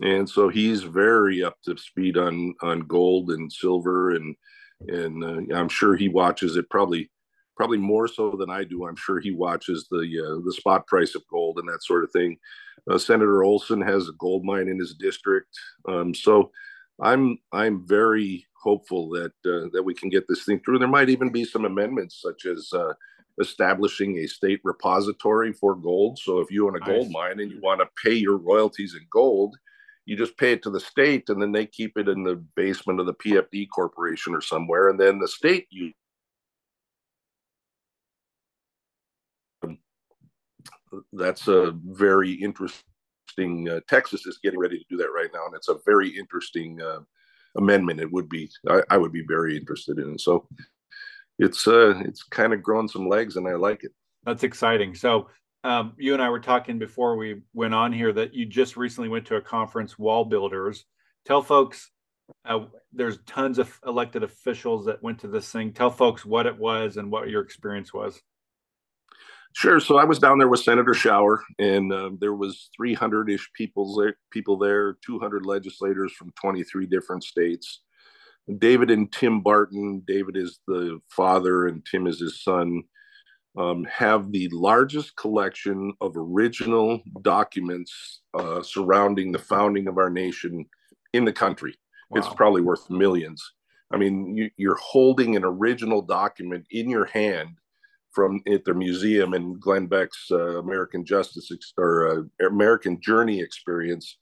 and 0.03 0.29
so 0.29 0.49
he's 0.49 0.83
very 0.83 1.43
up 1.43 1.57
to 1.65 1.77
speed 1.77 2.17
on 2.17 2.55
on 2.63 2.81
gold 2.81 3.31
and 3.31 3.53
silver 3.53 4.13
and 4.13 4.35
and 4.89 5.25
uh, 5.25 5.57
I'm 5.57 5.69
sure 5.69 5.97
he 5.97 6.09
watches 6.09 6.57
it 6.57 6.71
probably 6.71 7.11
probably 7.57 7.79
more 7.79 8.09
so 8.09 8.31
than 8.39 8.49
I 8.49 8.65
do. 8.65 8.87
I'm 8.87 8.97
sure 8.97 9.21
he 9.21 9.33
watches 9.33 9.87
the 9.91 9.99
uh, 9.99 10.45
the 10.45 10.53
spot 10.53 10.87
price 10.87 11.15
of 11.15 11.27
gold 11.29 11.59
and 11.59 11.69
that 11.69 11.83
sort 11.83 12.05
of 12.05 12.11
thing. 12.13 12.39
Uh, 12.91 12.99
Senator 12.99 13.45
Olson 13.45 13.83
has 13.83 14.09
a 14.09 14.13
gold 14.13 14.45
mine 14.45 14.69
in 14.69 14.79
his 14.79 14.95
district, 14.95 15.59
um, 15.89 16.15
so 16.15 16.51
I'm 17.03 17.39
I'm 17.53 17.87
very 17.87 18.47
hopeful 18.63 19.11
that 19.11 19.33
uh, 19.47 19.69
that 19.73 19.83
we 19.85 19.95
can 19.95 20.09
get 20.09 20.27
this 20.29 20.45
thing 20.45 20.61
through. 20.61 20.79
There 20.79 20.89
might 20.89 21.11
even 21.11 21.31
be 21.31 21.45
some 21.45 21.65
amendments 21.65 22.21
such 22.23 22.47
as 22.47 22.71
uh, 22.73 22.93
establishing 23.41 24.19
a 24.19 24.27
state 24.27 24.61
repository 24.65 25.53
for 25.53 25.75
gold. 25.75 26.19
So 26.19 26.41
if 26.41 26.51
you 26.51 26.67
own 26.67 26.77
a 26.77 26.81
gold 26.81 27.11
mine 27.11 27.41
and 27.41 27.51
you 27.51 27.61
want 27.63 27.81
to 27.81 27.89
pay 28.03 28.15
your 28.15 28.37
royalties 28.37 28.95
in 28.95 29.07
gold, 29.13 29.57
you 30.07 30.17
just 30.17 30.37
pay 30.37 30.53
it 30.53 30.63
to 30.63 30.71
the 30.71 30.81
state 30.81 31.29
and 31.29 31.41
then 31.41 31.53
they 31.53 31.67
keep 31.67 31.97
it 31.97 32.09
in 32.09 32.25
the 32.25 32.37
basement 32.57 33.01
of 33.01 33.07
the 33.07 33.15
PFD 33.15 33.69
corporation 33.75 34.35
or 34.35 34.41
somewhere 34.41 34.89
and 34.89 34.99
then 34.99 35.19
the 35.19 35.29
state 35.29 35.67
you 35.71 35.93
that's 41.13 41.49
a 41.49 41.73
very 41.85 42.33
interesting. 42.33 42.83
Uh, 43.69 43.81
Texas 43.89 44.27
is 44.27 44.39
getting 44.43 44.59
ready 44.59 44.79
to 44.79 44.85
do 44.91 44.97
that 44.97 45.13
right 45.15 45.31
now, 45.33 45.47
and 45.47 45.55
it's 45.55 45.69
a 45.69 45.79
very 45.87 46.09
interesting 46.09 46.81
uh, 46.81 47.01
amendment. 47.57 48.01
It 48.01 48.11
would 48.11 48.29
be 48.29 48.51
I, 48.69 48.83
I, 48.91 48.97
would 48.97 49.13
be 49.13 49.25
very 49.27 49.57
interested 49.57 49.99
in. 49.99 50.19
So 50.19 50.49
it's 51.39 51.67
uh 51.67 51.99
it's 52.01 52.23
kind 52.23 52.53
of 52.53 52.63
grown 52.63 52.89
some 52.89 53.09
legs, 53.09 53.37
and 53.37 53.49
I 53.49 53.55
like 53.55 53.85
it. 53.85 53.93
That's 54.25 54.43
exciting. 54.43 54.95
So 54.95 55.29
um, 55.65 55.93
you 55.99 56.15
and 56.15 56.23
I 56.23 56.31
were 56.31 56.41
talking 56.41 56.79
before 56.79 57.17
we 57.17 57.43
went 57.53 57.75
on 57.75 57.93
here 57.93 58.13
that 58.13 58.35
you 58.35 58.47
just 58.47 58.77
recently 58.77 59.09
went 59.09 59.27
to 59.27 59.37
a 59.37 59.43
conference, 59.43 59.99
Wall 59.99 60.25
Builders. 60.25 60.85
Tell 61.27 61.43
folks 61.43 61.91
uh, 62.45 62.61
there's 62.93 63.19
tons 63.27 63.59
of 63.59 63.79
elected 63.87 64.23
officials 64.23 64.87
that 64.87 65.03
went 65.03 65.19
to 65.21 65.29
this 65.29 65.51
thing. 65.51 65.73
Tell 65.73 65.91
folks 65.91 66.25
what 66.25 66.47
it 66.47 66.59
was 66.59 66.97
and 66.97 67.11
what 67.11 67.29
your 67.29 67.43
experience 67.43 67.93
was. 67.93 68.21
Sure. 69.53 69.81
So 69.81 69.99
I 69.99 70.05
was 70.05 70.21
down 70.21 70.39
there 70.39 70.49
with 70.49 70.61
Senator 70.61 70.95
Shower, 70.95 71.43
and 71.59 71.93
uh, 71.93 72.11
there 72.21 72.35
was 72.35 72.71
300-ish 72.81 73.51
people 73.53 73.97
there, 73.97 74.17
people 74.31 74.57
there, 74.57 74.97
200 75.05 75.45
legislators 75.45 76.13
from 76.13 76.33
23 76.41 76.87
different 76.87 77.25
states. 77.25 77.81
David 78.59 78.91
and 78.91 79.13
Tim 79.13 79.41
Barton. 79.41 80.03
David 80.07 80.37
is 80.37 80.61
the 80.67 81.01
father, 81.09 81.67
and 81.67 81.85
Tim 81.85 82.07
is 82.07 82.21
his 82.21 82.43
son. 82.43 82.85
Um, 83.59 83.85
have 83.91 84.31
the 84.31 84.49
largest 84.53 85.17
collection 85.17 85.93
of 86.01 86.13
original 86.17 87.01
documents 87.23 88.21
uh, 88.33 88.63
surrounding 88.63 89.33
the 89.33 89.41
founding 89.41 89.89
of 89.89 89.99
our 89.99 90.09
nation 90.09 90.67
in 91.15 91.25
the 91.25 91.33
country. 91.33 91.75
Wow. 92.11 92.19
It's 92.19 92.35
probably 92.35 92.63
worth 92.63 92.89
millions. 92.91 93.43
I 93.93 93.97
mean, 93.97 94.37
you, 94.37 94.51
you're 94.57 94.79
holding 94.81 95.35
an 95.35 95.45
original 95.45 96.01
document 96.01 96.65
in 96.71 96.89
your 96.89 97.07
hand 97.07 97.57
from 98.13 98.41
at 98.53 98.65
their 98.65 98.75
museum 98.75 99.35
in 99.35 99.59
Glenn 99.59 99.87
Beck's 99.87 100.29
uh, 100.31 100.59
American 100.59 101.05
Justice 101.05 101.51
ex- 101.53 101.73
or 101.77 102.29
uh, 102.41 102.47
American 102.47 103.01
Journey 103.01 103.41
experience, 103.41 104.17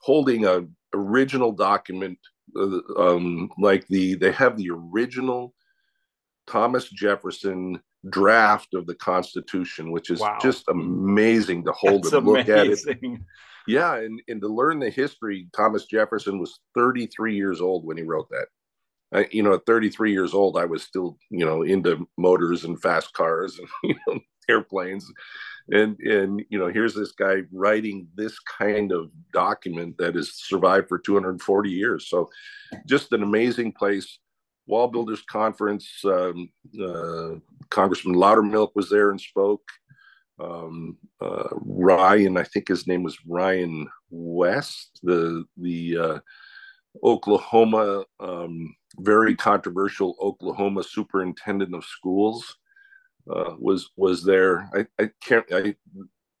holding 0.00 0.44
a 0.46 0.66
original 0.94 1.52
document 1.52 2.18
uh, 2.56 2.80
um, 2.96 3.50
like 3.58 3.86
the 3.88 4.14
they 4.14 4.32
have 4.32 4.56
the 4.56 4.70
original 4.70 5.54
Thomas 6.46 6.88
Jefferson 6.88 7.80
draft 8.10 8.74
of 8.74 8.86
the 8.86 8.94
Constitution, 8.94 9.90
which 9.90 10.10
is 10.10 10.20
wow. 10.20 10.38
just 10.40 10.68
amazing 10.68 11.64
to 11.64 11.72
hold 11.72 12.04
That's 12.04 12.14
and 12.14 12.26
look 12.26 12.48
amazing. 12.48 12.92
at 12.92 13.02
it. 13.02 13.20
Yeah, 13.66 13.96
and, 13.96 14.20
and 14.28 14.40
to 14.40 14.48
learn 14.48 14.78
the 14.78 14.88
history, 14.88 15.48
Thomas 15.54 15.84
Jefferson 15.84 16.38
was 16.38 16.58
33 16.74 17.36
years 17.36 17.60
old 17.60 17.84
when 17.84 17.98
he 17.98 18.02
wrote 18.02 18.28
that. 18.30 18.46
I, 19.12 19.28
you 19.30 19.42
know, 19.42 19.54
at 19.54 19.66
33 19.66 20.10
years 20.12 20.32
old, 20.32 20.56
I 20.56 20.64
was 20.64 20.82
still, 20.82 21.18
you 21.30 21.44
know, 21.44 21.62
into 21.62 22.08
motors 22.16 22.64
and 22.64 22.80
fast 22.80 23.12
cars 23.12 23.58
and 23.58 23.68
you 23.82 23.94
know, 24.06 24.20
airplanes, 24.48 25.10
and 25.70 25.98
and 26.00 26.42
you 26.48 26.58
know, 26.58 26.68
here's 26.68 26.94
this 26.94 27.12
guy 27.12 27.42
writing 27.52 28.08
this 28.14 28.38
kind 28.40 28.92
of 28.92 29.10
document 29.32 29.96
that 29.98 30.14
has 30.14 30.32
survived 30.34 30.88
for 30.88 30.98
240 30.98 31.70
years. 31.70 32.08
So, 32.08 32.28
just 32.86 33.12
an 33.12 33.22
amazing 33.22 33.72
place. 33.72 34.18
Wall 34.68 34.86
Builders 34.86 35.22
Conference. 35.22 35.88
Um, 36.04 36.50
uh, 36.80 37.40
Congressman 37.70 38.14
Loudermilk 38.14 38.70
was 38.74 38.88
there 38.88 39.10
and 39.10 39.20
spoke. 39.20 39.66
Um, 40.38 40.96
uh, 41.20 41.48
Ryan, 41.52 42.36
I 42.36 42.44
think 42.44 42.68
his 42.68 42.86
name 42.86 43.02
was 43.02 43.18
Ryan 43.26 43.88
West, 44.10 45.00
the 45.02 45.44
the 45.56 45.98
uh, 45.98 46.18
Oklahoma 47.02 48.04
um, 48.20 48.74
very 48.98 49.34
controversial 49.34 50.16
Oklahoma 50.20 50.82
superintendent 50.84 51.74
of 51.74 51.84
schools 51.84 52.56
uh, 53.30 53.54
was 53.58 53.90
was 53.96 54.24
there. 54.24 54.70
I, 54.74 54.86
I 55.02 55.10
can't. 55.22 55.44
I, 55.52 55.74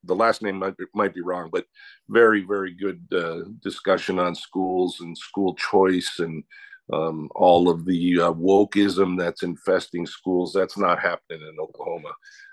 the 0.04 0.14
last 0.14 0.42
name 0.42 0.58
might 0.58 0.76
be, 0.76 0.84
might 0.94 1.14
be 1.14 1.20
wrong, 1.20 1.50
but 1.52 1.66
very 2.08 2.42
very 2.44 2.72
good 2.72 3.02
uh, 3.12 3.40
discussion 3.62 4.18
on 4.18 4.34
schools 4.34 5.00
and 5.00 5.16
school 5.16 5.54
choice 5.56 6.20
and 6.20 6.44
um, 6.92 7.28
all 7.34 7.68
of 7.68 7.84
the 7.84 8.20
uh, 8.20 8.32
wokeism 8.32 9.18
that's 9.18 9.42
infesting 9.42 10.06
schools. 10.06 10.52
That's 10.52 10.78
not 10.78 11.00
happening 11.00 11.42
in 11.42 11.56
Oklahoma. 11.60 12.10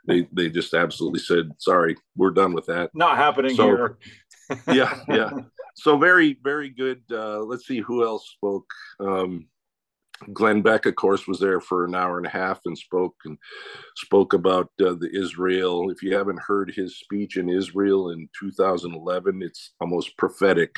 They 0.08 0.28
they 0.32 0.50
just 0.50 0.74
absolutely 0.74 1.20
said, 1.20 1.52
"Sorry, 1.58 1.96
we're 2.16 2.32
done 2.32 2.54
with 2.54 2.66
that." 2.68 2.92
Not 2.94 3.18
happening 3.18 3.56
so, 3.56 3.66
here. 3.66 3.98
yeah, 4.68 5.00
yeah. 5.08 5.32
So 5.76 5.98
very 5.98 6.38
very 6.44 6.70
good. 6.70 7.02
Uh, 7.12 7.40
let's 7.40 7.66
see 7.66 7.80
who 7.80 8.06
else 8.06 8.30
spoke. 8.36 8.70
Um, 9.00 9.48
Glenn 10.34 10.62
Beck, 10.62 10.86
of 10.86 10.96
course, 10.96 11.28
was 11.28 11.40
there 11.40 11.60
for 11.60 11.86
an 11.86 11.94
hour 11.94 12.18
and 12.18 12.26
a 12.26 12.30
half 12.30 12.62
and 12.66 12.78
spoke 12.78 13.16
and 13.26 13.38
spoke 13.98 14.34
about 14.34 14.70
uh, 14.80 14.94
the 14.94 15.10
Israel. 15.14 15.90
If 15.90 16.02
you 16.02 16.16
haven't 16.16 16.40
heard 16.40 16.72
his 16.74 17.00
speech 17.00 17.38
in 17.38 17.50
Israel 17.50 18.12
in 18.12 18.30
2011, 18.40 19.42
it's 19.42 19.74
almost 19.82 20.18
prophetic. 20.18 20.76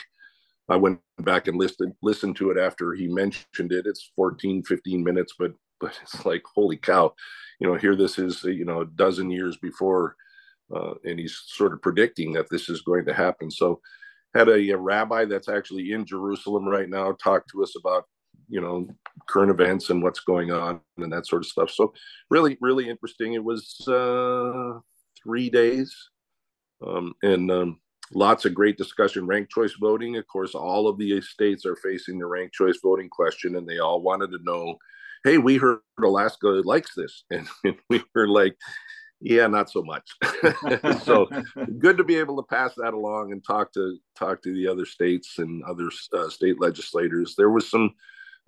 I 0.69 0.75
went 0.75 1.00
back 1.19 1.47
and 1.47 1.57
listened 1.57 1.93
listened 2.01 2.36
to 2.38 2.51
it 2.51 2.57
after 2.57 2.93
he 2.93 3.07
mentioned 3.07 3.71
it. 3.71 3.86
It's 3.86 4.12
14, 4.15 4.63
15 4.63 5.03
minutes, 5.03 5.33
but 5.38 5.53
but 5.79 5.97
it's 6.01 6.25
like 6.25 6.43
holy 6.53 6.77
cow, 6.77 7.13
you 7.59 7.67
know. 7.67 7.75
Here 7.75 7.95
this 7.95 8.17
is, 8.17 8.43
you 8.43 8.65
know, 8.65 8.81
a 8.81 8.86
dozen 8.86 9.31
years 9.31 9.57
before, 9.57 10.15
uh, 10.75 10.93
and 11.05 11.19
he's 11.19 11.41
sort 11.47 11.74
of 11.74 11.81
predicting 11.81 12.33
that 12.33 12.50
this 12.50 12.69
is 12.69 12.81
going 12.81 13.05
to 13.05 13.13
happen. 13.13 13.50
So, 13.50 13.81
had 14.36 14.50
a, 14.50 14.71
a 14.71 14.77
rabbi 14.77 15.25
that's 15.25 15.50
actually 15.50 15.91
in 15.91 16.05
Jerusalem 16.05 16.67
right 16.67 16.89
now 16.89 17.13
talk 17.24 17.47
to 17.51 17.63
us 17.63 17.75
about 17.77 18.05
you 18.50 18.62
know 18.62 18.88
current 19.27 19.51
events 19.51 19.89
and 19.89 20.01
what's 20.01 20.21
going 20.21 20.51
on 20.51 20.79
and 20.97 21.12
that 21.12 21.27
sort 21.27 21.41
of 21.41 21.47
stuff 21.47 21.69
so 21.69 21.93
really 22.29 22.57
really 22.62 22.89
interesting 22.89 23.33
it 23.33 23.43
was 23.43 23.86
uh 23.88 24.79
three 25.21 25.50
days 25.50 25.93
um 26.86 27.13
and 27.24 27.51
um 27.51 27.79
lots 28.13 28.45
of 28.45 28.53
great 28.53 28.77
discussion 28.77 29.27
ranked 29.27 29.51
choice 29.51 29.73
voting 29.79 30.17
of 30.17 30.27
course 30.27 30.55
all 30.55 30.87
of 30.87 30.97
the 30.97 31.19
states 31.21 31.65
are 31.65 31.75
facing 31.77 32.17
the 32.17 32.25
ranked 32.25 32.53
choice 32.53 32.79
voting 32.81 33.09
question 33.09 33.55
and 33.55 33.67
they 33.67 33.79
all 33.79 34.01
wanted 34.01 34.31
to 34.31 34.39
know 34.43 34.75
hey 35.23 35.37
we 35.37 35.57
heard 35.57 35.79
alaska 36.01 36.47
likes 36.47 36.93
this 36.95 37.23
and, 37.31 37.47
and 37.63 37.75
we 37.89 38.01
were 38.15 38.27
like 38.27 38.55
yeah 39.19 39.47
not 39.47 39.69
so 39.69 39.81
much 39.81 40.09
so 41.03 41.27
good 41.79 41.97
to 41.97 42.03
be 42.03 42.15
able 42.15 42.37
to 42.37 42.47
pass 42.47 42.73
that 42.75 42.93
along 42.93 43.31
and 43.31 43.43
talk 43.45 43.73
to 43.73 43.97
talk 44.15 44.41
to 44.41 44.53
the 44.53 44.67
other 44.67 44.85
states 44.85 45.39
and 45.39 45.63
other 45.63 45.89
uh, 46.13 46.29
state 46.29 46.61
legislators 46.61 47.35
there 47.35 47.49
was 47.49 47.69
some 47.69 47.93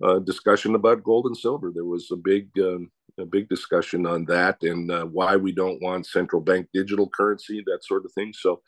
uh, 0.02 0.18
discussion 0.20 0.74
about 0.74 1.04
gold 1.04 1.26
and 1.26 1.36
silver. 1.36 1.70
There 1.74 1.84
was 1.84 2.10
a 2.10 2.16
big 2.16 2.48
um, 2.58 2.90
a 3.18 3.26
big 3.26 3.48
discussion 3.48 4.06
on 4.06 4.24
that 4.26 4.62
and 4.62 4.90
uh, 4.90 5.04
why 5.04 5.36
we 5.36 5.52
don't 5.52 5.82
want 5.82 6.06
central 6.06 6.40
bank 6.40 6.68
digital 6.72 7.08
currency, 7.08 7.62
that 7.66 7.84
sort 7.84 8.06
of 8.06 8.12
thing. 8.12 8.32
So, 8.32 8.62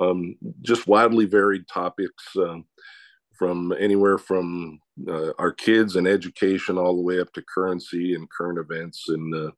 um, 0.00 0.36
just 0.62 0.86
wildly 0.86 1.26
varied 1.26 1.68
topics 1.68 2.24
um, 2.36 2.64
from 3.38 3.72
anywhere 3.78 4.18
from 4.18 4.80
uh, 5.08 5.32
our 5.38 5.52
kids 5.52 5.96
and 5.96 6.06
education 6.06 6.78
all 6.78 6.96
the 6.96 7.02
way 7.02 7.20
up 7.20 7.32
to 7.32 7.42
currency 7.42 8.14
and 8.14 8.30
current 8.30 8.58
events. 8.58 9.08
And 9.08 9.34
uh, 9.34 9.50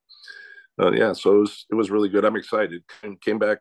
uh, 0.80 0.92
yeah, 0.92 1.12
so 1.12 1.36
it 1.36 1.40
was, 1.40 1.66
it 1.70 1.74
was 1.74 1.90
really 1.90 2.08
good. 2.08 2.24
I'm 2.24 2.36
excited. 2.36 2.82
And 3.02 3.20
came 3.20 3.38
back 3.38 3.58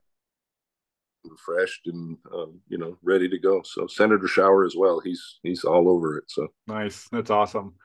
refreshed 1.26 1.88
and 1.88 2.18
um, 2.34 2.60
you 2.68 2.78
know 2.78 2.98
ready 3.04 3.30
to 3.30 3.38
go. 3.38 3.62
So 3.64 3.88
Senator 3.88 4.28
Shower 4.28 4.66
as 4.66 4.76
well. 4.76 5.00
He's 5.00 5.40
he's 5.44 5.64
all 5.64 5.90
over 5.90 6.18
it. 6.18 6.26
So 6.28 6.48
nice. 6.68 7.08
That's 7.12 7.30
awesome. 7.30 7.76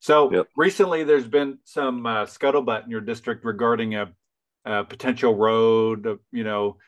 So 0.00 0.32
yep. 0.32 0.48
recently, 0.56 1.04
there's 1.04 1.28
been 1.28 1.58
some 1.64 2.04
uh, 2.06 2.24
scuttlebutt 2.24 2.84
in 2.84 2.90
your 2.90 3.00
district 3.00 3.44
regarding 3.44 3.94
a, 3.94 4.12
a 4.64 4.82
potential 4.82 5.36
road, 5.36 6.18
you 6.32 6.42
know, 6.42 6.78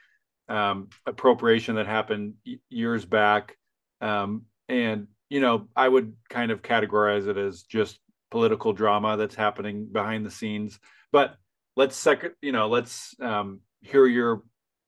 um, 0.48 0.88
appropriation 1.06 1.76
that 1.76 1.86
happened 1.86 2.34
years 2.68 3.04
back, 3.04 3.56
um, 4.00 4.42
and 4.68 5.08
you 5.30 5.40
know, 5.40 5.68
I 5.74 5.88
would 5.88 6.14
kind 6.28 6.50
of 6.50 6.62
categorize 6.62 7.26
it 7.26 7.36
as 7.36 7.62
just 7.62 7.98
political 8.30 8.72
drama 8.72 9.16
that's 9.16 9.34
happening 9.34 9.88
behind 9.90 10.24
the 10.24 10.30
scenes. 10.30 10.78
But 11.12 11.36
let's 11.76 11.96
second, 11.96 12.34
you 12.42 12.52
know, 12.52 12.68
let's 12.68 13.14
um, 13.20 13.60
hear 13.80 14.06
your 14.06 14.42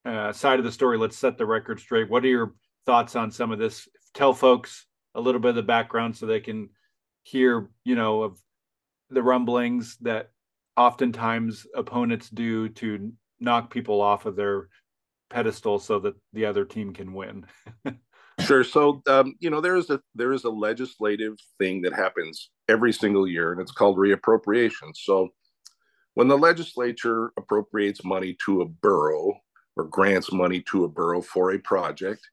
uh, 0.05 0.33
side 0.33 0.59
of 0.59 0.65
the 0.65 0.73
story, 0.73 0.99
let's 0.99 1.17
set 1.17 1.39
the 1.39 1.47
record 1.47 1.81
straight. 1.81 2.11
What 2.11 2.25
are 2.25 2.29
your 2.29 2.55
thoughts 2.87 3.17
on 3.17 3.31
some 3.31 3.51
of 3.51 3.59
this? 3.59 3.89
Tell 4.15 4.33
folks 4.33 4.87
a 5.15 5.21
little 5.21 5.41
bit 5.41 5.51
of 5.51 5.55
the 5.57 5.63
background 5.63 6.17
so 6.17 6.27
they 6.27 6.41
can 6.41 6.71
hear, 7.23 7.71
you 7.85 7.97
know, 7.97 8.23
of 8.23 8.39
the 9.11 9.23
rumblings 9.23 9.97
that 10.03 10.31
oftentimes 10.77 11.67
opponents 11.75 12.29
do 12.29 12.69
to 12.69 13.13
knock 13.41 13.71
people 13.71 14.01
off 14.01 14.27
of 14.27 14.37
their 14.37 14.69
pedestal 15.31 15.79
so 15.79 15.99
that 16.01 16.15
the 16.33 16.47
other 16.47 16.65
team 16.65 16.93
can 16.93 17.13
win. 17.13 17.47
sure. 18.41 18.65
So, 18.65 19.03
um, 19.09 19.35
you 19.39 19.51
know, 19.51 19.61
there 19.61 19.77
is 19.77 19.91
a 19.91 20.01
there 20.15 20.33
is 20.33 20.45
a 20.45 20.51
legislative 20.51 21.37
thing 21.59 21.83
that 21.83 21.93
happens 21.93 22.51
every 22.69 22.93
single 22.93 23.27
year, 23.27 23.53
and 23.53 23.61
it's 23.61 23.73
called 23.73 23.97
reappropriation. 23.97 24.95
So, 24.95 25.31
when 26.15 26.29
the 26.29 26.39
legislature 26.39 27.33
appropriates 27.37 28.05
money 28.05 28.37
to 28.45 28.63
a 28.63 28.67
borough 28.67 29.35
or 29.77 29.85
grants 29.85 30.33
money 30.33 30.63
to 30.63 30.85
a 30.85 30.89
borough 30.89 31.21
for 31.21 31.53
a 31.53 31.59
project. 31.59 32.27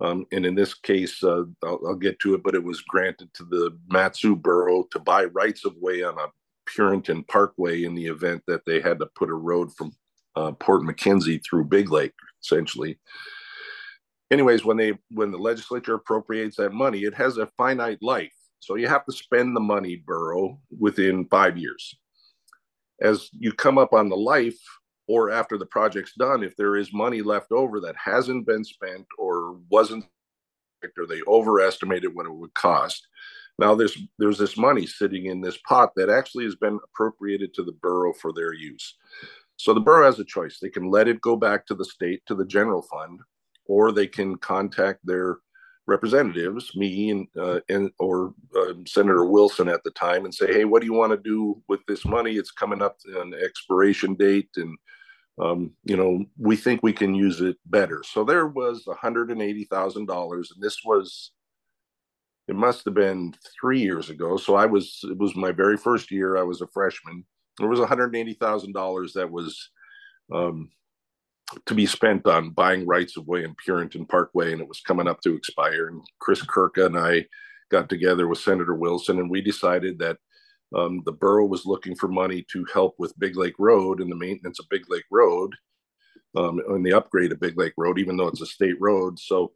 Um, 0.00 0.26
and 0.32 0.44
in 0.44 0.54
this 0.54 0.74
case, 0.74 1.22
uh, 1.22 1.44
I'll, 1.64 1.80
I'll, 1.86 1.94
get 1.94 2.18
to 2.20 2.34
it, 2.34 2.42
but 2.42 2.54
it 2.54 2.64
was 2.64 2.80
granted 2.80 3.32
to 3.34 3.44
the 3.44 3.78
Mat-Su 3.88 4.34
Borough 4.34 4.84
to 4.90 4.98
buy 4.98 5.26
rights 5.26 5.64
of 5.64 5.76
way 5.76 6.02
on 6.02 6.18
a 6.18 6.26
Purinton 6.68 7.26
Parkway 7.28 7.84
in 7.84 7.94
the 7.94 8.06
event 8.06 8.42
that 8.46 8.64
they 8.66 8.80
had 8.80 8.98
to 8.98 9.06
put 9.14 9.30
a 9.30 9.34
road 9.34 9.72
from 9.72 9.92
uh, 10.34 10.52
Port 10.52 10.82
MacKenzie 10.82 11.42
through 11.44 11.64
Big 11.64 11.90
Lake 11.90 12.14
essentially. 12.42 12.98
Anyways, 14.30 14.64
when 14.64 14.76
they 14.76 14.94
when 15.10 15.30
the 15.30 15.38
legislature 15.38 15.94
appropriates 15.94 16.56
that 16.56 16.72
money, 16.72 17.00
it 17.00 17.14
has 17.14 17.36
a 17.36 17.46
finite 17.58 18.02
life. 18.02 18.32
So 18.60 18.76
you 18.76 18.88
have 18.88 19.04
to 19.06 19.12
spend 19.12 19.56
the 19.56 19.60
money, 19.60 19.96
borough, 20.06 20.60
within 20.78 21.26
five 21.26 21.58
years. 21.58 21.96
As 23.00 23.28
you 23.32 23.52
come 23.52 23.76
up 23.76 23.92
on 23.92 24.08
the 24.08 24.16
life 24.16 24.58
or 25.08 25.30
after 25.30 25.58
the 25.58 25.66
project's 25.66 26.14
done, 26.14 26.44
if 26.44 26.56
there 26.56 26.76
is 26.76 26.92
money 26.92 27.22
left 27.22 27.50
over 27.50 27.80
that 27.80 27.96
hasn't 28.02 28.46
been 28.46 28.64
spent 28.64 29.04
or 29.18 29.58
wasn't 29.68 30.04
or 30.98 31.06
they 31.06 31.20
overestimated 31.26 32.14
what 32.14 32.26
it 32.26 32.34
would 32.34 32.54
cost. 32.54 33.06
Now 33.58 33.74
there's 33.74 33.96
there's 34.18 34.38
this 34.38 34.56
money 34.56 34.86
sitting 34.86 35.26
in 35.26 35.40
this 35.40 35.58
pot 35.68 35.90
that 35.96 36.08
actually 36.08 36.44
has 36.44 36.56
been 36.56 36.78
appropriated 36.84 37.54
to 37.54 37.62
the 37.62 37.72
borough 37.72 38.14
for 38.14 38.32
their 38.32 38.52
use. 38.52 38.96
So 39.62 39.72
the 39.72 39.80
borough 39.80 40.06
has 40.06 40.18
a 40.18 40.24
choice. 40.24 40.58
They 40.58 40.70
can 40.70 40.90
let 40.90 41.06
it 41.06 41.20
go 41.20 41.36
back 41.36 41.66
to 41.66 41.74
the 41.76 41.84
state 41.84 42.20
to 42.26 42.34
the 42.34 42.44
general 42.44 42.82
fund, 42.82 43.20
or 43.66 43.92
they 43.92 44.08
can 44.08 44.36
contact 44.38 44.98
their 45.04 45.38
representatives, 45.86 46.74
me 46.74 47.10
and 47.10 47.28
uh, 47.38 47.60
and 47.68 47.92
or 48.00 48.34
uh, 48.58 48.72
Senator 48.88 49.24
Wilson 49.24 49.68
at 49.68 49.84
the 49.84 49.92
time, 49.92 50.24
and 50.24 50.34
say, 50.34 50.52
"Hey, 50.52 50.64
what 50.64 50.80
do 50.80 50.86
you 50.86 50.94
want 50.94 51.12
to 51.12 51.16
do 51.16 51.62
with 51.68 51.78
this 51.86 52.04
money? 52.04 52.32
It's 52.32 52.50
coming 52.50 52.82
up 52.82 52.96
an 53.06 53.34
expiration 53.34 54.16
date, 54.16 54.50
and 54.56 54.76
um, 55.40 55.70
you 55.84 55.96
know 55.96 56.24
we 56.36 56.56
think 56.56 56.82
we 56.82 56.92
can 56.92 57.14
use 57.14 57.40
it 57.40 57.56
better." 57.66 58.02
So 58.04 58.24
there 58.24 58.48
was 58.48 58.82
one 58.86 58.96
hundred 58.96 59.30
and 59.30 59.40
eighty 59.40 59.66
thousand 59.66 60.06
dollars, 60.06 60.50
and 60.52 60.60
this 60.60 60.78
was 60.84 61.30
it 62.48 62.56
must 62.56 62.84
have 62.84 62.94
been 62.94 63.36
three 63.60 63.80
years 63.80 64.10
ago. 64.10 64.36
So 64.38 64.56
I 64.56 64.66
was 64.66 64.98
it 65.04 65.18
was 65.18 65.36
my 65.36 65.52
very 65.52 65.76
first 65.76 66.10
year. 66.10 66.36
I 66.36 66.42
was 66.42 66.62
a 66.62 66.66
freshman. 66.66 67.24
There 67.58 67.68
was 67.68 67.80
one 67.80 67.88
hundred 67.88 68.14
eighty 68.16 68.34
thousand 68.34 68.72
dollars 68.72 69.12
that 69.14 69.30
was 69.30 69.70
um, 70.32 70.70
to 71.66 71.74
be 71.74 71.86
spent 71.86 72.26
on 72.26 72.50
buying 72.50 72.86
rights 72.86 73.16
of 73.16 73.26
way 73.26 73.44
in 73.44 73.54
Purinton 73.54 74.08
Parkway, 74.08 74.52
and 74.52 74.60
it 74.60 74.68
was 74.68 74.80
coming 74.80 75.08
up 75.08 75.20
to 75.22 75.34
expire. 75.34 75.88
And 75.88 76.02
Chris 76.18 76.42
Kirka 76.42 76.86
and 76.86 76.98
I 76.98 77.26
got 77.70 77.88
together 77.88 78.28
with 78.28 78.38
Senator 78.38 78.74
Wilson, 78.74 79.18
and 79.18 79.30
we 79.30 79.40
decided 79.40 79.98
that 79.98 80.18
um, 80.74 81.02
the 81.04 81.12
borough 81.12 81.46
was 81.46 81.66
looking 81.66 81.94
for 81.94 82.08
money 82.08 82.44
to 82.52 82.64
help 82.72 82.94
with 82.98 83.18
Big 83.18 83.36
Lake 83.36 83.56
Road 83.58 84.00
and 84.00 84.10
the 84.10 84.16
maintenance 84.16 84.58
of 84.58 84.68
Big 84.70 84.84
Lake 84.88 85.04
Road 85.10 85.54
um, 86.36 86.60
and 86.68 86.84
the 86.84 86.94
upgrade 86.94 87.32
of 87.32 87.40
Big 87.40 87.58
Lake 87.58 87.74
Road, 87.76 87.98
even 87.98 88.16
though 88.16 88.28
it's 88.28 88.40
a 88.40 88.46
state 88.46 88.80
road. 88.80 89.18
So 89.18 89.52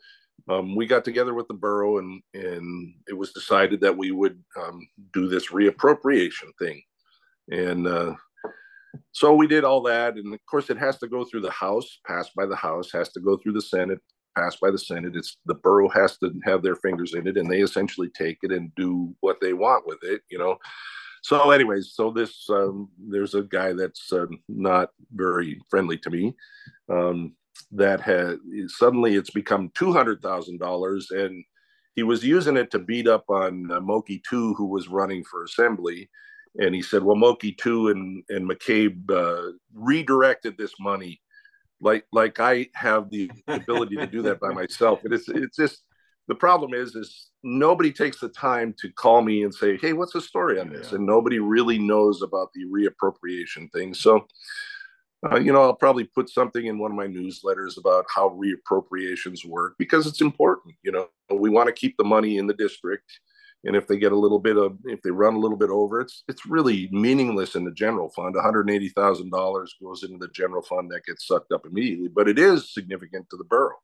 um, 0.48 0.76
we 0.76 0.86
got 0.86 1.04
together 1.04 1.32
with 1.32 1.48
the 1.48 1.54
borough, 1.54 1.98
and 1.98 2.22
and 2.34 2.94
it 3.08 3.14
was 3.14 3.32
decided 3.32 3.80
that 3.80 3.96
we 3.96 4.10
would 4.10 4.42
um, 4.62 4.86
do 5.12 5.28
this 5.28 5.48
reappropriation 5.48 6.50
thing, 6.58 6.82
and 7.50 7.86
uh, 7.86 8.14
so 9.12 9.34
we 9.34 9.46
did 9.46 9.64
all 9.64 9.82
that, 9.82 10.16
and 10.16 10.32
of 10.32 10.40
course, 10.46 10.70
it 10.70 10.78
has 10.78 10.98
to 10.98 11.08
go 11.08 11.24
through 11.24 11.42
the 11.42 11.50
House, 11.50 12.00
passed 12.06 12.34
by 12.34 12.46
the 12.46 12.56
House, 12.56 12.90
has 12.92 13.10
to 13.10 13.20
go 13.20 13.36
through 13.36 13.52
the 13.52 13.62
Senate, 13.62 14.00
passed 14.36 14.60
by 14.60 14.70
the 14.70 14.78
Senate. 14.78 15.16
It's 15.16 15.38
the 15.46 15.54
borough 15.54 15.88
has 15.88 16.18
to 16.18 16.32
have 16.44 16.62
their 16.62 16.76
fingers 16.76 17.14
in 17.14 17.26
it, 17.26 17.36
and 17.36 17.50
they 17.50 17.60
essentially 17.60 18.10
take 18.10 18.38
it 18.42 18.52
and 18.52 18.74
do 18.74 19.14
what 19.20 19.40
they 19.40 19.52
want 19.52 19.86
with 19.86 19.98
it, 20.02 20.22
you 20.30 20.38
know. 20.38 20.56
So, 21.22 21.50
anyways, 21.50 21.92
so 21.94 22.10
this 22.10 22.48
um, 22.50 22.88
there's 22.98 23.34
a 23.34 23.42
guy 23.42 23.72
that's 23.72 24.12
uh, 24.12 24.26
not 24.48 24.90
very 25.12 25.60
friendly 25.68 25.98
to 25.98 26.10
me. 26.10 26.34
Um, 26.88 27.34
that 27.72 28.00
had 28.00 28.38
suddenly 28.68 29.16
it's 29.16 29.30
become 29.30 29.72
two 29.74 29.92
hundred 29.92 30.22
thousand 30.22 30.58
dollars, 30.58 31.10
and 31.10 31.44
he 31.94 32.02
was 32.02 32.22
using 32.22 32.56
it 32.56 32.70
to 32.70 32.78
beat 32.78 33.08
up 33.08 33.24
on 33.28 33.70
uh, 33.72 33.80
Moki 33.80 34.22
Two, 34.28 34.54
who 34.54 34.66
was 34.66 34.88
running 34.88 35.24
for 35.24 35.42
assembly 35.42 36.08
and 36.58 36.74
he 36.74 36.82
said, 36.82 37.02
"Well, 37.02 37.16
Moki 37.16 37.52
two 37.52 37.88
and 37.88 38.22
and 38.28 38.48
McCabe 38.48 39.10
uh, 39.10 39.52
redirected 39.74 40.56
this 40.56 40.72
money, 40.80 41.20
like 41.80 42.06
like 42.12 42.40
I 42.40 42.68
have 42.74 43.10
the 43.10 43.30
ability 43.48 43.96
to 43.96 44.06
do 44.06 44.22
that 44.22 44.40
by 44.40 44.48
myself." 44.52 45.04
And 45.04 45.12
it's 45.12 45.28
it's 45.28 45.56
just 45.56 45.82
the 46.28 46.34
problem 46.34 46.74
is 46.74 46.94
is 46.94 47.30
nobody 47.42 47.92
takes 47.92 48.20
the 48.20 48.28
time 48.28 48.74
to 48.80 48.90
call 48.92 49.22
me 49.22 49.42
and 49.42 49.54
say, 49.54 49.76
"Hey, 49.76 49.92
what's 49.92 50.12
the 50.12 50.20
story 50.20 50.58
on 50.58 50.70
this?" 50.70 50.90
Yeah. 50.90 50.96
And 50.96 51.06
nobody 51.06 51.38
really 51.38 51.78
knows 51.78 52.22
about 52.22 52.50
the 52.54 52.64
reappropriation 52.64 53.70
thing. 53.72 53.94
So. 53.94 54.26
Uh, 55.32 55.36
you 55.36 55.50
know, 55.50 55.62
I'll 55.62 55.74
probably 55.74 56.04
put 56.04 56.28
something 56.28 56.66
in 56.66 56.78
one 56.78 56.90
of 56.90 56.96
my 56.96 57.06
newsletters 57.06 57.78
about 57.78 58.04
how 58.14 58.38
reappropriations 58.38 59.46
work 59.46 59.74
because 59.78 60.06
it's 60.06 60.20
important. 60.20 60.74
You 60.84 60.92
know, 60.92 61.08
we 61.34 61.48
want 61.48 61.68
to 61.68 61.72
keep 61.72 61.96
the 61.96 62.04
money 62.04 62.36
in 62.36 62.46
the 62.46 62.54
district 62.54 63.10
and 63.66 63.74
if 63.74 63.86
they 63.86 63.98
get 63.98 64.12
a 64.12 64.16
little 64.18 64.38
bit 64.38 64.56
of 64.56 64.78
if 64.84 65.02
they 65.02 65.10
run 65.10 65.34
a 65.34 65.38
little 65.38 65.56
bit 65.56 65.70
over 65.70 66.00
it's 66.00 66.22
it's 66.28 66.46
really 66.46 66.88
meaningless 66.92 67.56
in 67.56 67.64
the 67.64 67.72
general 67.72 68.08
fund. 68.10 68.34
$180000 68.36 69.66
goes 69.82 70.02
into 70.04 70.18
the 70.18 70.28
general 70.32 70.62
fund 70.62 70.90
that 70.90 71.04
gets 71.04 71.26
sucked 71.26 71.52
up 71.52 71.66
immediately 71.66 72.08
but 72.08 72.28
it 72.28 72.38
is 72.38 72.72
significant 72.72 73.28
to 73.30 73.36
the 73.36 73.44
borough. 73.44 73.76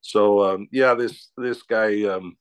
So 0.00 0.44
um, 0.44 0.68
yeah 0.70 0.94
this 0.94 1.30
this 1.36 1.62
guy 1.62 2.04
um, 2.04 2.36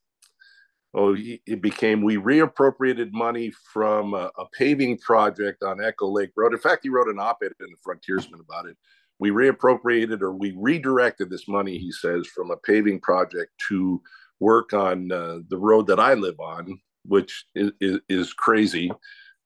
oh 0.94 1.14
he, 1.14 1.42
it 1.48 1.62
became 1.62 2.02
we 2.02 2.18
reappropriated 2.18 3.12
money 3.14 3.52
from 3.74 4.14
a, 4.14 4.30
a, 4.38 4.46
paving 4.58 5.00
project 5.00 5.64
on 5.64 5.84
echo 5.84 6.10
lake 6.10 6.32
road. 6.36 6.54
In 6.54 6.60
fact 6.60 6.84
he 6.84 6.90
wrote 6.90 7.08
an 7.08 7.20
op-ed 7.20 7.54
in 7.60 7.68
the 7.72 7.78
frontiersman 7.82 8.42
about 8.42 8.68
it. 8.68 8.78
We 9.20 9.30
reappropriated 9.30 10.22
or 10.22 10.34
we 10.34 10.54
redirected 10.58 11.30
this 11.30 11.48
money 11.48 11.78
he 11.78 11.92
says 11.92 12.28
from 12.28 12.52
a 12.52 12.58
paving 12.58 13.00
project 13.00 13.52
to 13.70 14.02
work 14.42 14.74
on 14.74 15.12
uh, 15.12 15.40
the 15.48 15.58
road 15.58 15.88
that 15.88 16.00
I 16.00 16.16
live 16.16 16.40
on, 16.40 16.82
which 17.06 17.46
is, 17.56 17.72
is, 17.80 18.00
is 18.10 18.34
crazy. 18.34 18.92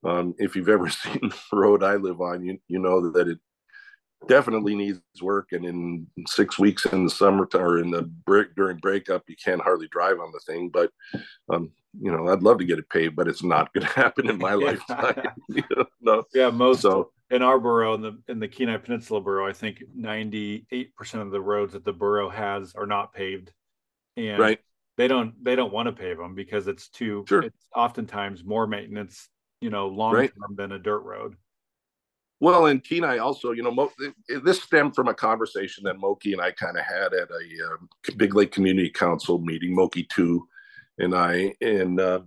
Um, 0.04 0.34
if 0.38 0.56
you've 0.56 0.68
ever 0.68 0.88
seen 0.90 1.20
the 1.20 1.56
road 1.56 1.84
I 1.84 1.94
live 1.94 2.20
on, 2.20 2.44
you 2.44 2.58
you 2.66 2.80
know 2.80 3.10
that 3.12 3.28
it 3.28 3.38
definitely 4.26 4.74
needs 4.74 5.00
work. 5.20 5.48
And 5.52 5.64
in 5.64 6.06
six 6.26 6.58
weeks 6.58 6.86
in 6.86 7.04
the 7.04 7.10
summer 7.10 7.48
or 7.54 7.78
in 7.78 7.90
the 7.90 8.02
break 8.02 8.54
during 8.56 8.78
breakup, 8.78 9.22
you 9.28 9.36
can't 9.42 9.60
hardly 9.60 9.88
drive 9.88 10.18
on 10.18 10.32
the 10.32 10.40
thing. 10.52 10.70
But 10.72 10.90
um, 11.52 11.70
you 12.00 12.10
know, 12.10 12.28
I'd 12.28 12.42
love 12.42 12.58
to 12.58 12.64
get 12.64 12.78
it 12.78 12.90
paved, 12.90 13.16
but 13.16 13.28
it's 13.28 13.42
not 13.42 13.72
going 13.72 13.86
to 13.86 13.92
happen 13.92 14.28
in 14.28 14.38
my 14.38 14.54
lifetime. 14.54 15.22
you 15.48 15.62
know, 15.74 15.84
no. 16.00 16.24
Yeah, 16.34 16.50
most 16.50 16.82
so, 16.82 17.10
in 17.30 17.42
our 17.42 17.58
borough 17.58 17.94
in 17.94 18.00
the 18.00 18.18
in 18.28 18.40
the 18.40 18.48
Kenai 18.48 18.78
Peninsula 18.78 19.20
borough, 19.20 19.46
I 19.46 19.52
think 19.52 19.82
ninety 19.94 20.66
eight 20.72 20.96
percent 20.96 21.22
of 21.22 21.30
the 21.30 21.40
roads 21.40 21.74
that 21.74 21.84
the 21.84 21.92
borough 21.92 22.30
has 22.30 22.74
are 22.74 22.86
not 22.86 23.12
paved. 23.12 23.52
And 24.16 24.38
right 24.38 24.60
they 24.96 25.08
don't 25.08 25.32
they 25.44 25.54
don't 25.54 25.72
want 25.72 25.86
to 25.86 25.92
pave 25.92 26.18
them 26.18 26.34
because 26.34 26.68
it's 26.68 26.88
too 26.88 27.24
sure. 27.28 27.42
it's 27.42 27.66
oftentimes 27.74 28.44
more 28.44 28.66
maintenance 28.66 29.28
you 29.60 29.70
know 29.70 29.88
long 29.88 30.12
term 30.12 30.20
right. 30.20 30.56
than 30.56 30.72
a 30.72 30.78
dirt 30.78 31.00
road 31.00 31.36
well 32.40 32.66
and 32.66 32.84
kenai 32.84 33.18
also 33.18 33.52
you 33.52 33.62
know 33.62 33.70
Mo, 33.70 33.90
this 34.42 34.62
stemmed 34.62 34.94
from 34.94 35.08
a 35.08 35.14
conversation 35.14 35.84
that 35.84 35.98
moki 35.98 36.32
and 36.32 36.42
i 36.42 36.50
kind 36.50 36.78
of 36.78 36.84
had 36.84 37.12
at 37.14 37.28
a 37.30 37.66
um, 37.66 37.88
big 38.16 38.34
lake 38.34 38.52
community 38.52 38.90
council 38.90 39.38
meeting 39.38 39.74
moki 39.74 40.06
2 40.12 40.46
and 40.98 41.14
i 41.14 41.52
and 41.60 42.00
uh, 42.00 42.20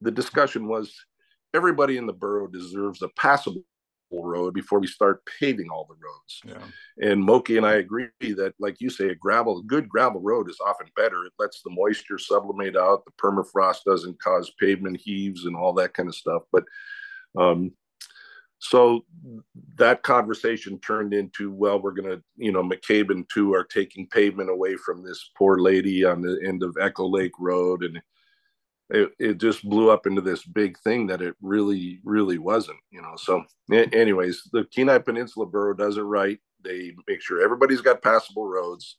the 0.00 0.10
discussion 0.10 0.66
was 0.66 0.94
everybody 1.54 1.96
in 1.96 2.06
the 2.06 2.12
borough 2.12 2.46
deserves 2.46 3.02
a 3.02 3.08
passable 3.16 3.62
road 4.12 4.54
before 4.54 4.80
we 4.80 4.86
start 4.86 5.22
paving 5.38 5.68
all 5.70 5.86
the 5.88 5.94
roads. 5.94 6.40
Yeah. 6.44 7.08
And 7.08 7.22
Moki 7.22 7.56
and 7.56 7.66
I 7.66 7.74
agree 7.74 8.08
that, 8.20 8.54
like 8.58 8.80
you 8.80 8.90
say, 8.90 9.08
a 9.08 9.14
gravel, 9.14 9.62
good 9.62 9.88
gravel 9.88 10.20
road 10.20 10.50
is 10.50 10.58
often 10.64 10.88
better. 10.96 11.24
It 11.24 11.32
lets 11.38 11.62
the 11.62 11.70
moisture 11.70 12.18
sublimate 12.18 12.76
out. 12.76 13.04
The 13.04 13.12
permafrost 13.12 13.84
doesn't 13.86 14.20
cause 14.20 14.52
pavement 14.58 15.00
heaves 15.00 15.44
and 15.44 15.56
all 15.56 15.72
that 15.74 15.94
kind 15.94 16.08
of 16.08 16.14
stuff. 16.14 16.42
But 16.52 16.64
um, 17.38 17.72
so 18.58 19.06
that 19.76 20.02
conversation 20.02 20.78
turned 20.80 21.14
into, 21.14 21.50
well, 21.50 21.80
we're 21.80 21.92
going 21.92 22.10
to, 22.10 22.22
you 22.36 22.52
know, 22.52 22.62
McCabe 22.62 23.10
and 23.10 23.26
two 23.32 23.54
are 23.54 23.64
taking 23.64 24.06
pavement 24.08 24.50
away 24.50 24.76
from 24.76 25.02
this 25.02 25.30
poor 25.36 25.58
lady 25.58 26.04
on 26.04 26.20
the 26.20 26.38
end 26.44 26.62
of 26.62 26.76
Echo 26.78 27.08
Lake 27.08 27.32
Road. 27.38 27.84
And 27.84 28.02
it, 28.90 29.12
it 29.18 29.38
just 29.38 29.68
blew 29.68 29.90
up 29.90 30.06
into 30.06 30.20
this 30.20 30.44
big 30.44 30.78
thing 30.80 31.06
that 31.06 31.22
it 31.22 31.34
really 31.40 32.00
really 32.04 32.38
wasn't 32.38 32.78
you 32.90 33.00
know 33.00 33.14
so 33.16 33.44
anyways 33.70 34.42
the 34.52 34.64
kenai 34.74 34.98
peninsula 34.98 35.46
borough 35.46 35.74
does 35.74 35.96
it 35.96 36.02
right. 36.02 36.38
They 36.62 36.92
make 37.08 37.22
sure 37.22 37.42
everybody's 37.42 37.80
got 37.80 38.02
passable 38.02 38.46
roads 38.46 38.98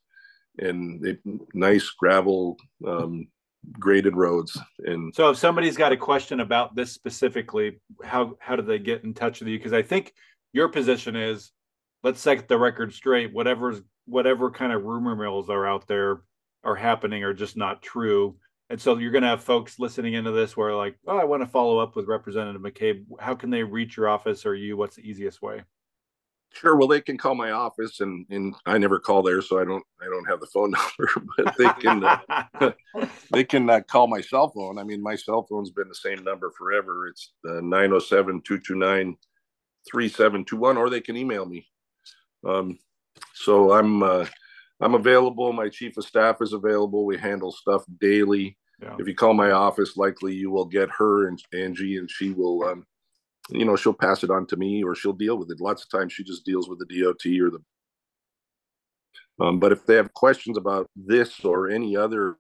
and 0.58 1.02
they, 1.02 1.18
nice 1.54 1.90
gravel 1.92 2.58
um, 2.88 3.28
graded 3.80 4.16
roads 4.16 4.58
and 4.80 5.14
so 5.14 5.30
if 5.30 5.38
somebody's 5.38 5.78
got 5.78 5.92
a 5.92 5.98
question 5.98 6.40
about 6.40 6.76
this 6.76 6.92
specifically 6.92 7.80
how 8.04 8.36
how 8.40 8.56
do 8.56 8.64
they 8.64 8.80
get 8.80 9.04
in 9.04 9.14
touch 9.14 9.40
with 9.40 9.50
you? 9.50 9.60
Because 9.60 9.74
i 9.74 9.84
think 9.84 10.14
your 10.54 10.70
position 10.70 11.16
is 11.16 11.52
let's 12.04 12.20
set 12.20 12.48
the 12.48 12.58
record 12.58 12.94
straight 12.94 13.32
whatever's 13.32 13.82
whatever 14.06 14.50
kind 14.50 14.74
of 14.74 14.84
rumor 14.84 15.16
mills 15.16 15.50
are 15.50 15.68
out 15.68 15.88
there 15.88 16.22
are 16.64 16.76
happening 16.76 17.24
are 17.24 17.34
just 17.34 17.56
not 17.56 17.84
true 17.84 18.36
and 18.72 18.80
so 18.80 18.98
you're 18.98 19.12
going 19.12 19.24
to 19.24 19.28
have 19.28 19.44
folks 19.44 19.80
listening 19.80 20.14
into 20.14 20.32
this 20.32 20.56
where 20.56 20.74
like, 20.74 20.96
oh, 21.06 21.18
I 21.18 21.26
want 21.26 21.44
to 21.44 21.48
follow 21.48 21.78
up 21.78 21.98
with 21.98 22.08
Representative 22.08 22.62
McCabe. 22.62 23.04
How 23.20 23.36
can 23.36 23.50
they 23.50 23.64
reach 23.64 23.98
your 23.98 24.08
office 24.08 24.46
or 24.46 24.56
you? 24.56 24.78
What's 24.78 24.96
the 24.96 25.08
easiest 25.08 25.42
way? 25.42 25.62
Sure. 26.54 26.78
Well, 26.78 26.88
they 26.88 27.02
can 27.02 27.18
call 27.18 27.36
my 27.36 27.52
office, 27.52 28.00
and 28.00 28.26
and 28.30 28.54
I 28.66 28.78
never 28.78 29.00
call 29.00 29.24
there, 29.24 29.42
so 29.42 29.60
I 29.60 29.66
don't 29.66 29.84
I 30.02 30.06
don't 30.06 30.26
have 30.26 30.40
the 30.40 30.48
phone 30.48 30.72
number, 31.00 31.28
but 31.38 31.56
they 31.58 31.70
can 31.82 32.04
uh, 32.04 32.72
they 33.32 33.44
can 33.44 33.70
uh, 33.70 33.82
call 33.82 34.08
my 34.08 34.22
cell 34.22 34.50
phone. 34.50 34.78
I 34.78 34.84
mean, 34.84 35.02
my 35.02 35.16
cell 35.16 35.46
phone's 35.50 35.72
been 35.72 35.88
the 35.88 35.96
same 35.96 36.24
number 36.24 36.52
forever. 36.58 37.08
It's 37.08 37.32
uh, 37.48 37.62
907 37.62 38.42
229 38.42 39.18
3721, 39.90 40.78
or 40.78 40.90
they 40.90 41.02
can 41.02 41.16
email 41.16 41.46
me. 41.46 41.68
Um, 42.46 42.80
so 43.34 43.72
I'm 43.72 44.04
uh, 44.04 44.26
I'm 44.82 44.96
available. 44.96 45.54
My 45.54 45.70
chief 45.70 45.98
of 45.98 46.06
staff 46.06 46.42
is 46.42 46.54
available. 46.54 47.06
We 47.06 47.18
handle 47.18 47.52
stuff 47.52 47.84
daily. 48.00 48.58
Yeah. 48.82 48.96
If 49.00 49.08
you 49.08 49.14
call 49.14 49.34
my 49.34 49.52
office, 49.52 49.96
likely 49.96 50.34
you 50.34 50.50
will 50.50 50.66
get 50.66 50.90
her 50.98 51.28
and 51.28 51.42
Angie, 51.54 51.98
and 51.98 52.10
she 52.10 52.32
will, 52.32 52.64
um, 52.64 52.86
you 53.50 53.64
know, 53.64 53.76
she'll 53.76 53.94
pass 53.94 54.24
it 54.24 54.32
on 54.32 54.48
to 54.48 54.58
me 54.58 54.84
or 54.84 54.96
she'll 54.96 55.14
deal 55.14 55.38
with 55.38 55.52
it. 55.52 55.62
Lots 55.62 55.84
of 55.84 55.90
times 55.92 56.14
she 56.14 56.24
just 56.24 56.46
deals 56.46 56.68
with 56.68 56.80
the 56.80 56.86
DOT 56.86 57.26
or 57.42 57.52
the. 57.52 57.62
Um, 59.40 59.60
but 59.60 59.72
if 59.72 59.86
they 59.86 59.96
have 59.96 60.14
questions 60.14 60.58
about 60.58 60.90
this 60.96 61.46
or 61.46 61.70
any 61.70 61.96
other 61.96 62.38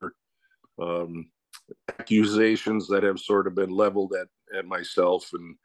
um, 0.81 1.29
accusations 1.99 2.87
that 2.87 3.03
have 3.03 3.19
sort 3.19 3.47
of 3.47 3.55
been 3.55 3.71
leveled 3.71 4.13
at 4.19 4.27
at 4.57 4.65
myself, 4.65 5.29
and 5.33 5.55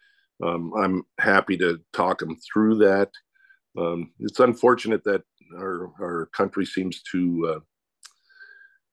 um, 0.42 0.72
I'm 0.78 1.02
happy 1.18 1.56
to 1.58 1.80
talk 1.92 2.18
them 2.18 2.36
through 2.36 2.76
that. 2.76 3.10
Um, 3.78 4.12
it's 4.20 4.40
unfortunate 4.40 5.04
that 5.04 5.22
our 5.56 5.92
our 6.00 6.26
country 6.32 6.66
seems 6.66 7.02
to 7.12 7.56
uh, 7.56 7.60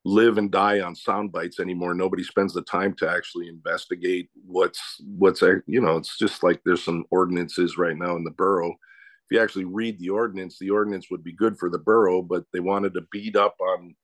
live 0.06 0.38
and 0.38 0.52
die 0.52 0.82
on 0.82 0.96
sound 0.96 1.32
bites 1.32 1.60
anymore. 1.60 1.94
Nobody 1.94 2.24
spends 2.24 2.54
the 2.54 2.62
time 2.64 2.94
to 2.96 3.10
actually 3.10 3.48
investigate 3.48 4.30
what's 4.46 4.82
what's 5.18 5.42
you 5.42 5.82
know. 5.82 5.98
It's 5.98 6.18
just 6.18 6.44
like 6.44 6.62
there's 6.66 6.84
some 6.84 7.06
ordinances 7.12 7.78
right 7.78 7.98
now 7.98 8.16
in 8.16 8.24
the 8.24 8.32
borough. 8.32 8.72
If 8.72 9.32
you 9.32 9.42
actually 9.42 9.66
read 9.66 10.00
the 10.00 10.10
ordinance, 10.10 10.58
the 10.60 10.70
ordinance 10.70 11.10
would 11.10 11.24
be 11.24 11.32
good 11.32 11.58
for 11.58 11.70
the 11.70 11.80
borough, 11.80 12.22
but 12.22 12.44
they 12.52 12.60
wanted 12.60 12.94
to 12.96 13.06
beat 13.12 13.36
up 13.36 13.56
on. 13.62 13.96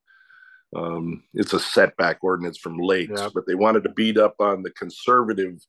Um, 0.76 1.24
it's 1.34 1.54
a 1.54 1.60
setback 1.60 2.20
ordinance 2.22 2.60
from 2.60 2.78
lakes, 2.78 3.22
but 3.34 3.48
they 3.48 3.56
wanted 3.56 3.84
to 3.84 3.90
beat 3.90 4.18
up 4.18 4.36
on 4.40 4.62
the 4.62 4.70
conservative 4.72 5.60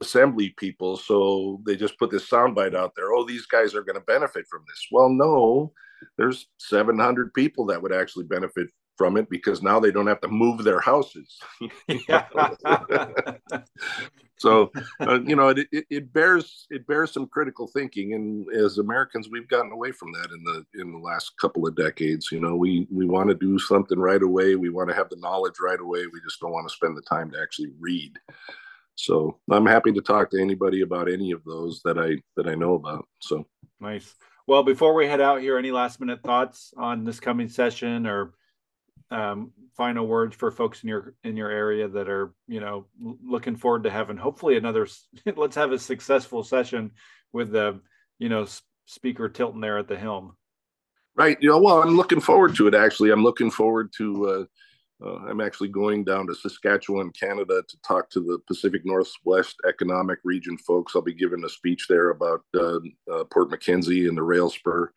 assembly 0.00 0.54
people. 0.56 0.96
So 0.96 1.60
they 1.66 1.76
just 1.76 1.98
put 1.98 2.10
this 2.10 2.28
soundbite 2.28 2.74
out 2.74 2.92
there. 2.96 3.12
Oh, 3.12 3.24
these 3.24 3.46
guys 3.46 3.74
are 3.74 3.82
going 3.82 3.96
to 3.96 4.04
benefit 4.06 4.46
from 4.48 4.62
this. 4.68 4.86
Well, 4.92 5.08
no, 5.08 5.72
there's 6.16 6.46
700 6.58 7.32
people 7.34 7.66
that 7.66 7.80
would 7.80 7.92
actually 7.92 8.24
benefit 8.24 8.68
from 8.96 9.16
it 9.16 9.28
because 9.28 9.62
now 9.62 9.78
they 9.78 9.90
don't 9.90 10.06
have 10.06 10.20
to 10.22 10.28
move 10.28 10.64
their 10.64 10.80
houses. 10.80 11.38
so 14.38 14.70
uh, 15.00 15.20
you 15.20 15.34
know 15.36 15.48
it, 15.48 15.66
it, 15.72 15.86
it, 15.90 16.12
bears 16.12 16.66
it 16.70 16.86
bears 16.86 17.12
some 17.12 17.26
critical 17.26 17.66
thinking. 17.66 18.14
And 18.14 18.46
as 18.54 18.78
americans 18.78 19.28
we've 19.30 19.48
gotten 19.48 19.72
away 19.72 19.92
from 19.92 20.12
that 20.12 20.30
in 20.30 20.42
the 20.44 20.64
in 20.80 20.92
the 20.92 20.98
last 20.98 21.36
couple 21.38 21.66
of 21.66 21.76
decades. 21.76 22.30
You 22.32 22.40
know 22.40 22.56
we 22.56 22.86
we 22.90 23.04
want 23.06 23.28
to 23.28 23.34
do 23.34 23.58
something 23.58 23.98
right 23.98 24.22
away. 24.22 24.56
We 24.56 24.70
want 24.70 24.88
to 24.88 24.96
have 24.96 25.10
the 25.10 25.16
knowledge 25.16 25.56
right 25.60 25.80
away. 25.80 26.06
We 26.06 26.20
just 26.24 26.40
don't 26.40 26.52
want 26.52 26.68
to 26.68 26.74
spend 26.74 26.96
the 26.96 27.02
time 27.02 27.30
to 27.32 27.40
actually 27.40 27.72
read. 27.78 28.18
So 28.98 29.38
i'm 29.50 29.66
happy 29.66 29.92
to 29.92 30.00
talk 30.00 30.30
to 30.30 30.40
anybody 30.40 30.80
about 30.80 31.10
any 31.10 31.32
of 31.32 31.44
those 31.44 31.82
that 31.84 31.98
i 31.98 32.16
that 32.36 32.48
i 32.48 32.54
know 32.54 32.74
about 32.74 33.06
so. 33.20 33.46
Nice 33.78 34.14
well 34.46 34.62
before 34.62 34.94
we 34.94 35.06
head 35.06 35.20
out 35.20 35.40
here 35.40 35.58
any 35.58 35.70
last 35.70 36.00
minute 36.00 36.22
thoughts 36.22 36.72
on 36.76 37.04
this 37.04 37.20
coming 37.20 37.48
session 37.48 38.06
or 38.06 38.34
um, 39.10 39.52
final 39.76 40.06
words 40.06 40.34
for 40.34 40.50
folks 40.50 40.82
in 40.82 40.88
your 40.88 41.14
in 41.22 41.36
your 41.36 41.50
area 41.50 41.86
that 41.88 42.08
are 42.08 42.32
you 42.48 42.60
know 42.60 42.86
looking 43.00 43.56
forward 43.56 43.84
to 43.84 43.90
having 43.90 44.16
hopefully 44.16 44.56
another 44.56 44.86
let's 45.36 45.56
have 45.56 45.72
a 45.72 45.78
successful 45.78 46.42
session 46.42 46.90
with 47.32 47.52
the 47.52 47.80
you 48.18 48.28
know 48.28 48.46
speaker 48.86 49.28
Tilton 49.28 49.60
there 49.60 49.78
at 49.78 49.88
the 49.88 49.96
helm? 49.96 50.36
Right 51.14 51.38
you 51.40 51.48
know 51.48 51.58
well 51.58 51.82
i'm 51.82 51.96
looking 51.96 52.20
forward 52.20 52.54
to 52.56 52.66
it 52.66 52.74
actually. 52.74 53.10
I'm 53.10 53.22
looking 53.22 53.50
forward 53.50 53.92
to 53.98 54.28
uh, 54.28 54.44
uh, 55.04 55.16
i'm 55.28 55.40
actually 55.40 55.68
going 55.68 56.04
down 56.04 56.26
to 56.26 56.34
saskatchewan 56.34 57.10
canada 57.10 57.62
to 57.68 57.76
talk 57.86 58.08
to 58.10 58.20
the 58.20 58.38
pacific 58.46 58.82
northwest 58.84 59.56
economic 59.68 60.18
region 60.24 60.56
folks. 60.58 60.94
I'll 60.94 61.02
be 61.02 61.14
giving 61.14 61.44
a 61.44 61.48
speech 61.48 61.86
there 61.88 62.10
about 62.10 62.42
uh, 62.54 62.78
uh 63.12 63.24
port 63.24 63.50
MacKenzie 63.50 64.08
and 64.08 64.16
the 64.16 64.22
rail 64.22 64.50
spur. 64.50 64.92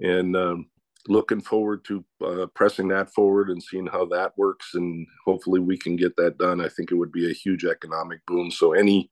And 0.00 0.36
um, 0.36 0.66
looking 1.08 1.40
forward 1.40 1.84
to 1.84 2.04
uh, 2.24 2.46
pressing 2.54 2.88
that 2.88 3.12
forward 3.12 3.50
and 3.50 3.62
seeing 3.62 3.86
how 3.86 4.06
that 4.06 4.32
works. 4.36 4.70
And 4.74 5.06
hopefully 5.24 5.60
we 5.60 5.76
can 5.76 5.96
get 5.96 6.16
that 6.16 6.38
done. 6.38 6.60
I 6.60 6.68
think 6.68 6.90
it 6.90 6.96
would 6.96 7.12
be 7.12 7.30
a 7.30 7.34
huge 7.34 7.64
economic 7.64 8.24
boom 8.26 8.50
so 8.50 8.72
any 8.72 9.10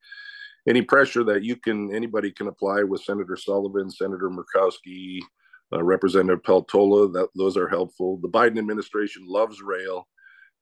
any 0.68 0.82
pressure 0.82 1.24
that 1.24 1.42
you 1.42 1.56
can 1.56 1.94
anybody 1.94 2.30
can 2.30 2.46
apply 2.46 2.84
with 2.84 3.02
senator 3.02 3.36
sullivan 3.36 3.90
senator 3.90 4.30
murkowski 4.30 5.18
uh, 5.72 5.82
representative 5.82 6.42
peltola 6.42 7.12
that 7.12 7.28
those 7.34 7.56
are 7.56 7.68
helpful. 7.68 8.18
The 8.18 8.28
biden 8.28 8.58
administration 8.58 9.24
loves 9.26 9.62
rail. 9.62 10.08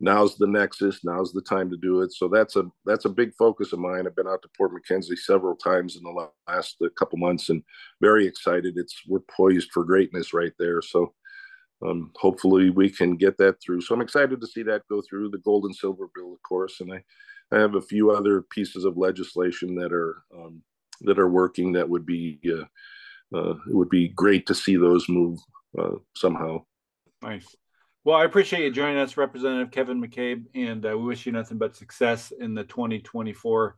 Now's 0.03 0.37
the 0.37 0.46
nexus. 0.46 1.05
Now's 1.05 1.33
the 1.33 1.42
time 1.42 1.70
to 1.70 1.77
do 1.77 2.01
it. 2.01 2.12
So 2.12 2.27
that's 2.29 2.57
a 2.57 2.64
that's 2.87 3.05
a 3.05 3.11
big 3.11 3.35
focus 3.38 3.73
of 3.73 3.81
mine. 3.81 4.07
I've 4.07 4.16
been 4.16 4.27
out 4.27 4.40
to 4.42 4.49
port 4.57 4.73
MacKenzie 4.73 5.18
several 5.18 5.57
times 5.57 5.96
in 5.96 6.03
the 6.03 6.31
last 6.49 6.77
uh, 6.83 6.88
couple 6.99 7.18
months 7.18 7.51
and 7.51 7.62
very 8.01 8.27
excited. 8.27 8.75
It's 8.77 9.03
we're 9.07 9.20
poised 9.20 9.70
for 9.73 9.85
greatness 9.85 10.33
right 10.33 10.53
there. 10.59 10.81
So 10.81 11.12
um, 11.87 12.12
hopefully 12.16 12.70
we 12.70 12.88
can 12.88 13.16
get 13.16 13.37
that 13.38 13.61
through. 13.61 13.83
So 13.83 13.94
I'm 13.94 14.01
excited 14.01 14.40
to 14.40 14.46
see 14.46 14.62
that 14.64 14.88
go 14.90 15.03
through. 15.03 15.31
The 15.31 15.38
gold 15.38 15.64
and 15.64 15.75
silver 15.75 16.09
bill, 16.14 16.33
of 16.33 16.42
course, 16.42 16.81
and 16.81 16.92
I, 16.92 17.03
I 17.53 17.59
have 17.59 17.75
a 17.75 17.83
few 17.83 18.11
other 18.11 18.42
pieces 18.42 18.85
of 18.85 18.96
legislation 18.96 19.75
that 19.77 19.92
are 19.92 20.23
um, 20.35 20.62
that 21.03 21.18
are 21.18 21.29
working 21.29 21.73
that 21.73 21.88
would 21.88 22.07
be 22.07 22.38
uh, 22.51 22.64
it 23.33 23.75
would 23.75 23.88
be 23.88 24.09
great 24.09 24.47
to 24.47 24.55
see 24.55 24.77
those 24.77 25.09
move 25.09 25.38
uh, 25.79 25.97
somehow. 26.14 26.64
Nice. 27.23 27.55
Well, 28.03 28.16
I 28.16 28.25
appreciate 28.25 28.64
you 28.64 28.71
joining 28.71 28.97
us, 28.97 29.19
Representative 29.19 29.71
Kevin 29.71 30.03
McCabe, 30.03 30.45
and 30.55 30.85
uh, 30.87 30.97
we 30.97 31.05
wish 31.05 31.27
you 31.27 31.33
nothing 31.33 31.59
but 31.59 31.77
success 31.77 32.33
in 32.33 32.55
the 32.55 32.64
2024 32.64 33.77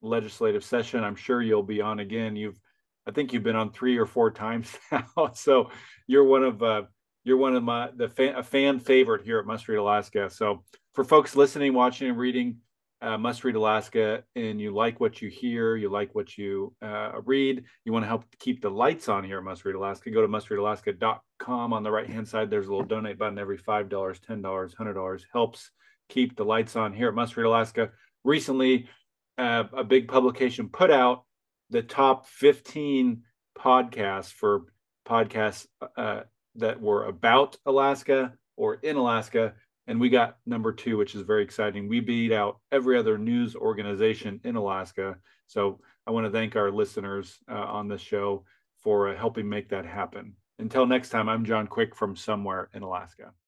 legislative 0.00 0.62
session. 0.62 1.02
I'm 1.02 1.16
sure 1.16 1.42
you'll 1.42 1.64
be 1.64 1.80
on 1.80 1.98
again. 1.98 2.36
You've, 2.36 2.58
I 3.06 3.10
think 3.10 3.32
you've 3.32 3.42
been 3.42 3.56
on 3.56 3.72
three 3.72 3.98
or 3.98 4.06
four 4.06 4.30
times 4.32 4.76
now, 4.92 5.32
so 5.34 5.70
you're 6.06 6.24
one 6.24 6.44
of 6.44 6.62
uh, 6.62 6.82
you're 7.24 7.36
one 7.36 7.56
of 7.56 7.64
my 7.64 7.90
the 7.96 8.08
fan, 8.08 8.36
a 8.36 8.42
fan 8.42 8.78
favorite 8.78 9.24
here 9.24 9.40
at 9.40 9.46
Must 9.46 9.66
Read 9.66 9.78
Alaska. 9.78 10.30
So 10.30 10.62
for 10.92 11.02
folks 11.02 11.34
listening, 11.34 11.74
watching, 11.74 12.08
and 12.08 12.18
reading 12.18 12.58
uh, 13.04 13.18
Must 13.18 13.44
Read 13.44 13.54
Alaska, 13.54 14.24
and 14.34 14.58
you 14.60 14.72
like 14.72 14.98
what 14.98 15.20
you 15.20 15.28
hear, 15.28 15.76
you 15.76 15.90
like 15.90 16.14
what 16.14 16.38
you 16.38 16.74
uh, 16.80 17.12
read, 17.24 17.62
you 17.84 17.92
want 17.92 18.02
to 18.02 18.08
help 18.08 18.24
keep 18.38 18.62
the 18.62 18.70
lights 18.70 19.08
on 19.10 19.22
here 19.22 19.38
at 19.38 19.44
Must 19.44 19.64
Read 19.64 19.74
Alaska, 19.74 20.10
go 20.10 20.22
to 20.22 20.28
mustreadalaska.com. 20.28 21.72
On 21.72 21.82
the 21.82 21.90
right 21.90 22.08
hand 22.08 22.26
side, 22.26 22.48
there's 22.48 22.66
a 22.66 22.70
little 22.70 22.86
donate 22.86 23.18
button. 23.18 23.38
Every 23.38 23.58
five 23.58 23.90
dollars, 23.90 24.20
ten 24.20 24.40
dollars, 24.40 24.72
hundred 24.72 24.94
dollars 24.94 25.26
helps 25.32 25.70
keep 26.08 26.34
the 26.36 26.44
lights 26.44 26.76
on 26.76 26.94
here 26.94 27.08
at 27.08 27.14
Must 27.14 27.36
Read 27.36 27.46
Alaska. 27.46 27.90
Recently, 28.24 28.88
uh, 29.36 29.64
a 29.76 29.84
big 29.84 30.08
publication 30.08 30.70
put 30.70 30.90
out 30.90 31.24
the 31.70 31.82
top 31.82 32.26
15 32.26 33.22
podcasts 33.58 34.32
for 34.32 34.62
podcasts 35.06 35.66
uh, 35.96 36.20
that 36.56 36.80
were 36.80 37.04
about 37.04 37.56
Alaska 37.66 38.32
or 38.56 38.76
in 38.76 38.96
Alaska. 38.96 39.54
And 39.86 40.00
we 40.00 40.08
got 40.08 40.38
number 40.46 40.72
two, 40.72 40.96
which 40.96 41.14
is 41.14 41.22
very 41.22 41.42
exciting. 41.42 41.88
We 41.88 42.00
beat 42.00 42.32
out 42.32 42.58
every 42.72 42.98
other 42.98 43.18
news 43.18 43.54
organization 43.54 44.40
in 44.42 44.56
Alaska. 44.56 45.18
So 45.46 45.80
I 46.06 46.10
want 46.10 46.26
to 46.26 46.32
thank 46.32 46.56
our 46.56 46.70
listeners 46.70 47.38
uh, 47.50 47.54
on 47.54 47.88
this 47.88 48.00
show 48.00 48.46
for 48.80 49.08
uh, 49.08 49.16
helping 49.16 49.48
make 49.48 49.68
that 49.68 49.84
happen. 49.84 50.36
Until 50.58 50.86
next 50.86 51.10
time, 51.10 51.28
I'm 51.28 51.44
John 51.44 51.66
Quick 51.66 51.94
from 51.94 52.16
somewhere 52.16 52.70
in 52.72 52.82
Alaska. 52.82 53.34